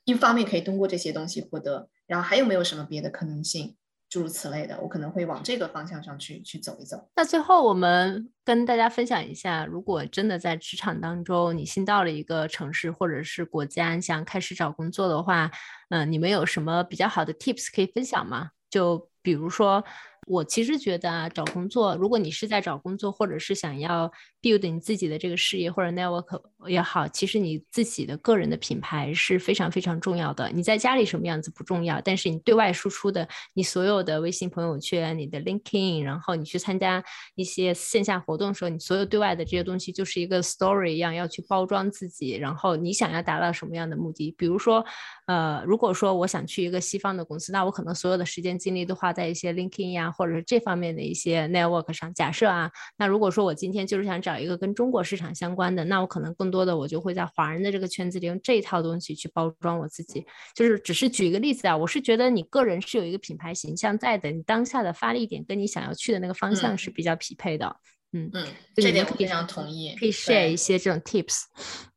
[0.04, 3.76] 一方面可以通过这些东西获得，然后还有没有什么别的可能性？
[4.08, 7.08] 诸如此类的，我可能会往这个方向上去去走一走。
[7.14, 15.48] 那最后我们跟大家分享一下，如果真的在职场当中，你新到了一个城市或者是国家，想开始找工作的话，
[15.90, 18.50] 嗯，你们有什么比较好的 tips 可以分享吗？
[18.68, 19.84] 就比如说，
[20.26, 24.10] 我其实觉得啊，找工作，如果你是在找工作，或者是想要
[24.42, 30.50] build 你自己的这个事业或者 network 也好，其实你自己的个人的品牌是非常非常重要的。
[30.50, 42.36] 你在家里什么样子不重要，但是你对外输出的，你所有的微信朋友圈、你的 LinkedIn，然后你去参加一些线下活动的时候，你所有对外的这些东西就是一个 story 一样，要去包装自己。
[42.36, 44.34] 然后你想要达到什么样的目的？
[44.38, 44.84] 比如说，
[45.26, 49.10] 呃，如果说我想去一个西方的公司，那我可能所有的时间精力都花。
[49.10, 60.26] 在一些 LinkedIn 呀，或者是这方面的一些 network 上，假设啊，那如果说我今天就是想找一个跟中国市场相关的，那我可能更多的我就会在华人的这个圈子里用这一套东西去包装我自己。
[60.54, 67.76] 就是只是举一个例子啊，我是觉得你个人是有一个品牌形象在的，你当下的发力点跟你想要去的那个方向是比较匹配的。
[68.12, 71.42] 嗯嗯，这点我非常同意，可以 share 一些这种 tips。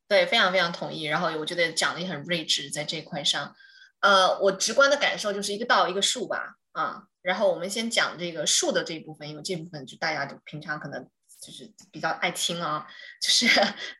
[0.06, 1.04] 对，非常非常同意。
[1.04, 3.54] 然后我觉得讲的也很睿智，在这块上，
[4.00, 6.56] 呃，我直观的感受就是一个道一个术吧。
[6.72, 11.08] 啊，然后我们先讲这个术的这一部分，因为这部分就大家就平常可能
[11.44, 12.86] 就是比较爱听啊，
[13.20, 13.46] 就是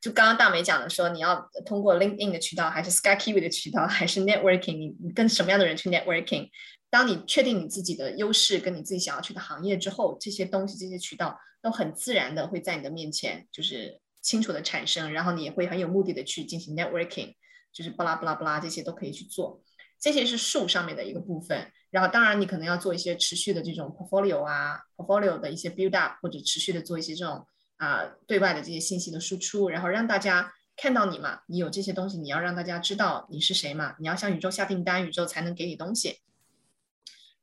[0.01, 1.37] 就刚刚大美讲的说，你要
[1.67, 6.49] 通过 LinkedIn 的渠道，还是 SkyKiwi 的渠道，还是 Networking，你你跟什么样的人去 Networking？
[6.89, 17.35] 当你确定你自己的优势跟你自己想要去的行业之后，这些东西这些渠道都很自然的会在你的面前就是清楚的产生，然后你也会很有目的的去进行 Networking，
[17.73, 19.64] 就是巴拉巴拉巴拉这些都可以去做，
[20.05, 21.73] 这些是数上面的一个部分。
[21.89, 27.47] 然后，当然，你可能要做一些持续的这种 portfolio 啊，portfolio 的一些 build up，或者持续的做一些这种
[27.79, 36.19] 啊对外的这些信息的输出，然后让大家看到你嘛，你有这些东西，你要让大家知道你是谁嘛，你要向宇宙下订单，宇宙才能给你东西。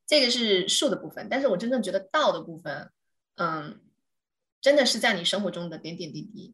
[0.05, 2.91] 这个是术的部分，但是我真正觉得道的部分，
[3.37, 3.81] 嗯，
[4.61, 6.53] 真的是在你生活中的点点滴滴。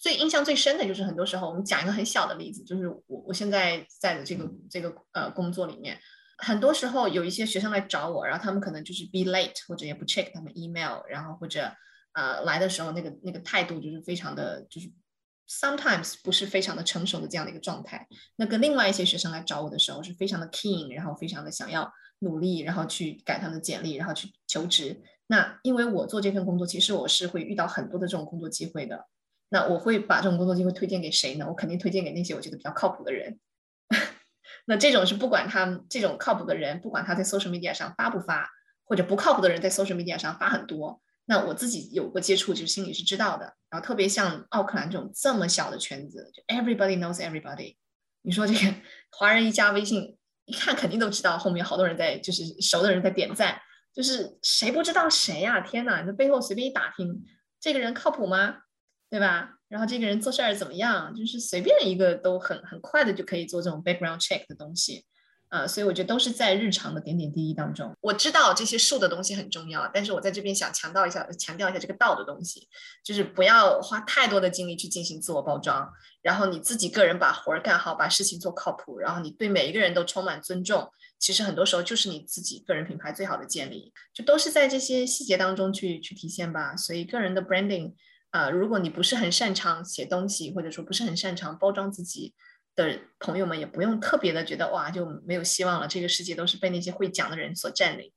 [0.00, 5.98] 最印象最深的就是很多时候，我们讲一个很小的例子，就是我我现在在的这个这个呃工作里面。
[6.38, 11.70] 很多时候有一些学生来找我，然后他们可能就是 be late，或者也不 check 他们 email，然后或者
[12.14, 14.90] 呃来的时候那个那个态度就是非常的就是
[15.46, 18.08] sometimes 不是非常的成熟的这样的一个状态。
[18.36, 25.02] 那跟另外一些学生来找我的时候是非常的 keen，然后非常的想要努力，然后去改他们的简历，然后去求职。
[25.26, 29.06] 那因为我做这份工作，其实我是会遇到很多的这种工作机会的。
[29.50, 31.46] 那我会把这种工作机会推荐给谁呢？
[31.46, 33.38] 我肯定推荐给那些我觉得比较靠谱的人。
[34.66, 38.48] 那这种是不管他这种靠谱的人，不管他在 social media 上发不发，
[38.84, 43.54] 或者不靠谱的人在 social media 上发很多，那我自己有过接触，就是心里是知道的。
[43.68, 47.76] 然后特别像奥克兰这种这么小的圈子，就 everybody knows everybody。
[48.22, 48.74] 你说这个
[49.10, 53.60] 华人一加微信，一看肯定都知道后面好多人在，就是熟的人在点赞，
[53.94, 55.60] 就是谁不知道谁呀？
[55.60, 57.24] 天哪，你背后随便一打听，
[57.60, 58.58] 这个人靠谱吗？
[59.10, 59.56] 对吧？
[59.68, 65.04] 然后这个人做事儿怎么样，就是随便一个都很很快的就可以做这种 background check 的东西。
[65.48, 67.92] 啊，所以我觉得都是在日常的点点滴滴当中。
[68.00, 72.68] 我知道这些术的东西很重要，但是我在这边想强调一下，强调一下这个道的东西，
[73.04, 75.92] 就是不要花太多的精力去进行自我包装，
[76.22, 80.88] 然后你自己个人把活儿干好，把事情做靠谱，然后你对每一个人都充满尊重，
[81.18, 86.76] 其实很多时候就是你自己个人品牌最好的建立，就都是在这些细节当中去去体现吧。
[86.76, 87.94] 所以个人的 branding，
[88.30, 92.34] 啊，如果你不是很擅长写东西，或者说不是很擅长包装自己。
[92.76, 98.12] 的朋友们也不用特别的觉得哇就没有希望了，这个世界都是被那些会讲的人所占领，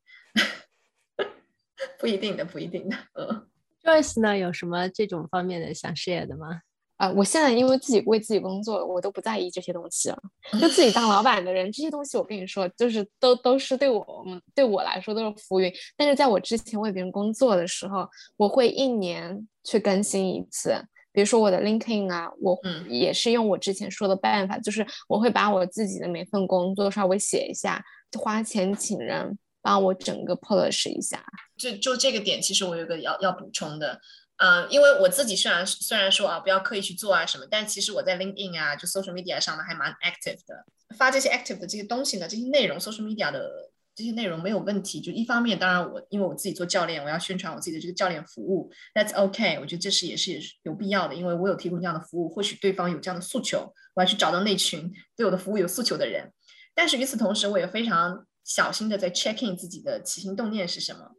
[1.97, 2.95] 不一定的，不一定的。
[3.13, 3.47] 呃
[3.81, 6.61] ，Joyce 呢有什么这种方面的想试的吗？
[7.03, 10.17] 啊，我现在因为自己为自己工作，我都不在意这些东西了。
[10.53, 15.71] 就自己当老 板的人，这些东西我跟你说，就是都都是对我们对我来说都是浮云。
[15.97, 20.75] 但是在我之前为别人工作的时候，我会一年去更新一次。
[21.11, 27.83] 比如说我的 LinkedIn 啊，我也是用我之前说的办法，就是我会把我自己的每份工作稍微写一下，
[28.17, 31.23] 花钱请人帮我整个 polish 一下。
[31.55, 34.01] 就就这个点，其实我有个要要补充的，
[34.43, 40.65] 嗯，因为我自己虽然虽然说啊，不要刻意去做啊什么，但其实我在 LinkedIn 啊，就 social media 上呢还蛮 active 的，
[40.97, 43.71] 发这些 active 的这些东西呢，这些内容 social media 的。
[43.95, 56.33] 这些内容没有问题，就一方面，当然我因为我自己做教练，我要宣传我自己的这个教练服务，That's OK，我觉得这是也是有必要的，因为我有提供这样的服务，或许对方有这样的诉求，我要去找到那群对我的服务有诉求的人。
[56.73, 61.11] 但是与此同时，我也非常小心的在 checking 自己的起心动念是什么。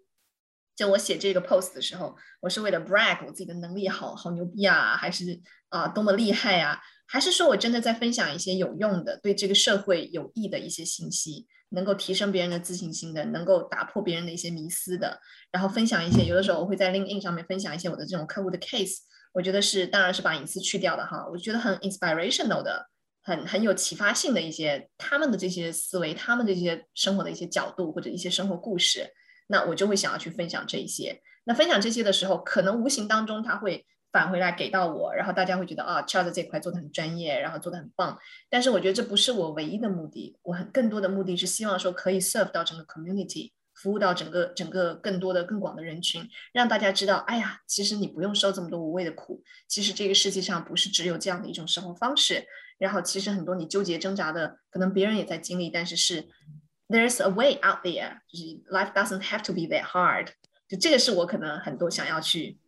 [0.77, 6.81] 就我写这个 post 的时候，我是为了 brag 我自己的能力好好牛逼啊，还是啊多么厉害呀？
[7.07, 11.47] 还是说我真的在分享一些有用的、对这个社会有益的一些信息？
[11.71, 15.21] 能够提升别人的自信心的，能够打破别人的一些迷思的，
[15.51, 18.99] 然后分享一些，有的时候我会在 LinkedIn 上面分享一些我的这种客户的 case，
[19.33, 22.89] 我觉得是，当然是把隐私去掉的哈，我觉得很 inspirational 的，
[23.25, 29.11] 很很有启发性的一些他们的这些思维，他们的这些生活的一些角度或者一些生活故事，
[29.47, 31.23] 那我就会想要去分享这一些。
[31.45, 33.87] 那分享这些的时候，可能无形当中他会。
[34.15, 38.17] 返回来给到我，然后大家会觉得啊，Charles 这块做的很专业，然后做的很棒。
[38.49, 52.47] 但是我觉得这不是我唯一的目的，我很更多的目的是希望说可以 serve 到整个 community，服务到整个整个更多的更广的人群，让大家知道，哎呀，其实你不用受这么多无谓的苦，其实这个世界上不是只有这样的一种生活方式。
[52.79, 56.29] 然后其实很多你纠结挣扎的，可能别人也在经历，但是是
[56.89, 60.29] there's a way out there，就是 life doesn't have to be that hard。
[60.69, 62.59] 就这个是我可能很多想要去。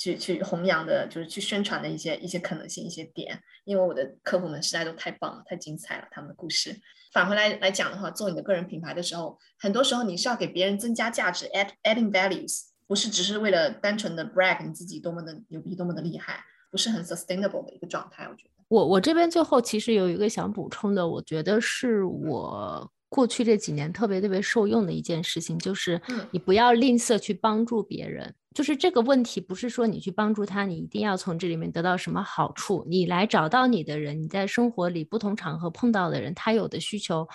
[0.00, 6.80] 去去弘扬的，就是去宣传的一些一些可能性一些点，因为我的客户们实在都太棒了，太精彩了，他们的故事。
[7.12, 18.22] 返回来来讲的话，做你的个人品牌的时候，很多时候你是要给别人增加价值，add adding values，不是只是为了单纯的 brag 你自己多么的牛逼，多么的厉害，不是很 sustainable 的一个状态。
[18.28, 26.00] 我觉得，我我这边最后其实有一个想补充的，我觉得是我过去这几年特别特别受用的一件事情，就是
[26.30, 28.34] 你不要吝啬去帮助别人。
[28.54, 32.84] 就是这个问题，不是说你去帮助他，你一定要从这里面得到什么好处。
[32.88, 37.28] 你来找到你的人，你在生活里不同场合碰到的人，他有的需求。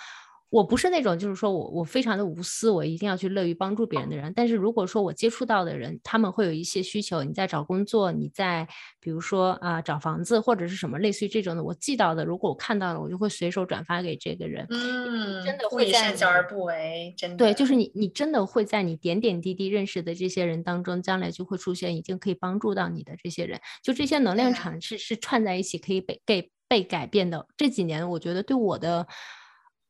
[0.54, 4.32] 我不是那种，就是说我我非常的无私，我一定要去乐于帮助别人的人。
[4.36, 8.64] 但是如果说我接触到的人，他们会有一些需求，你在找工作，你在
[9.00, 14.64] 比如说啊找房子或者是什么类似于这种的，我记到的，如果我看到了，我就会随手转发给这个人。
[14.70, 23.60] 嗯，真的会善小而不为，真的对，就是你你真的会在你点点滴滴认识的这些人当中，将来就会出现已经可以帮助到你的这些人。
[23.82, 27.44] 就这些能量场是是串在一起，可以被给被改变的。
[27.56, 29.08] 这几年我觉得对我的。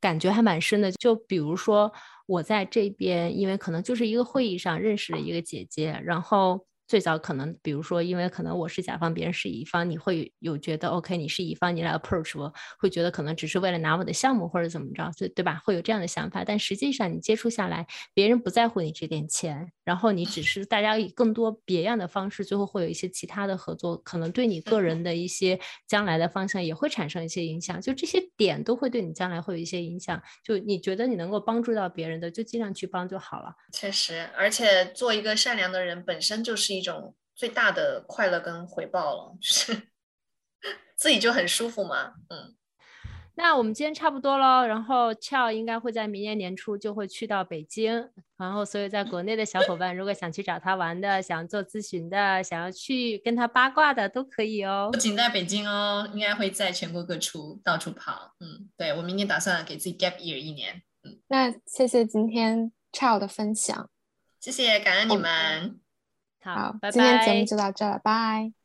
[0.05, 1.91] 感觉还蛮深的，就比如说
[2.27, 6.65] 我在这边，因为可能就是一个会议上认识了一个姐姐，然后。
[6.87, 15.59] 最早可能，比如说，因为可能我是甲方，别人是乙方，你会有觉得 OK，你是乙方，你来 approach 我，会觉得可能只是为了拿我的项目或者怎么着，对对吧？
[15.65, 16.43] 会有这样的想法。
[16.45, 25.57] 但实际上你接触下来，别人不在乎你这点钱，然后你只是大家以更多别样的方式，最后会有一些其他的合作，可能对你个人的一些
[25.87, 27.81] 将来的方向也会产生一些影响。
[27.81, 30.21] 就这些点都会对你将来会有一些影响。
[30.43, 33.55] 就你觉得你能够帮助到别人的，就尽量去帮就好了。
[33.71, 36.75] 确实，而且做一个善良的人本身就是。
[36.75, 39.83] 一种最大的快乐跟回报了，就是
[40.97, 42.15] 自己就很舒服嘛。
[42.27, 42.53] 嗯，
[43.37, 54.89] 那我们今天差不多喽，然后俏应该会在明年年初就会去到北京，然后所以在国内的小伙伴如果想去找他玩的，想做咨询的，想要去跟他八卦的都可以哦。
[54.91, 58.33] 不仅在北京哦，应该会在全国各处到处跑。
[58.39, 60.81] 嗯，对我明年打算给自己 gap year 一年。
[61.03, 63.89] 嗯，那谢谢今天俏的分享，
[64.39, 65.79] 谢谢，感恩你们。
[66.41, 68.64] 好，拜拜今天节目就到这了，拜。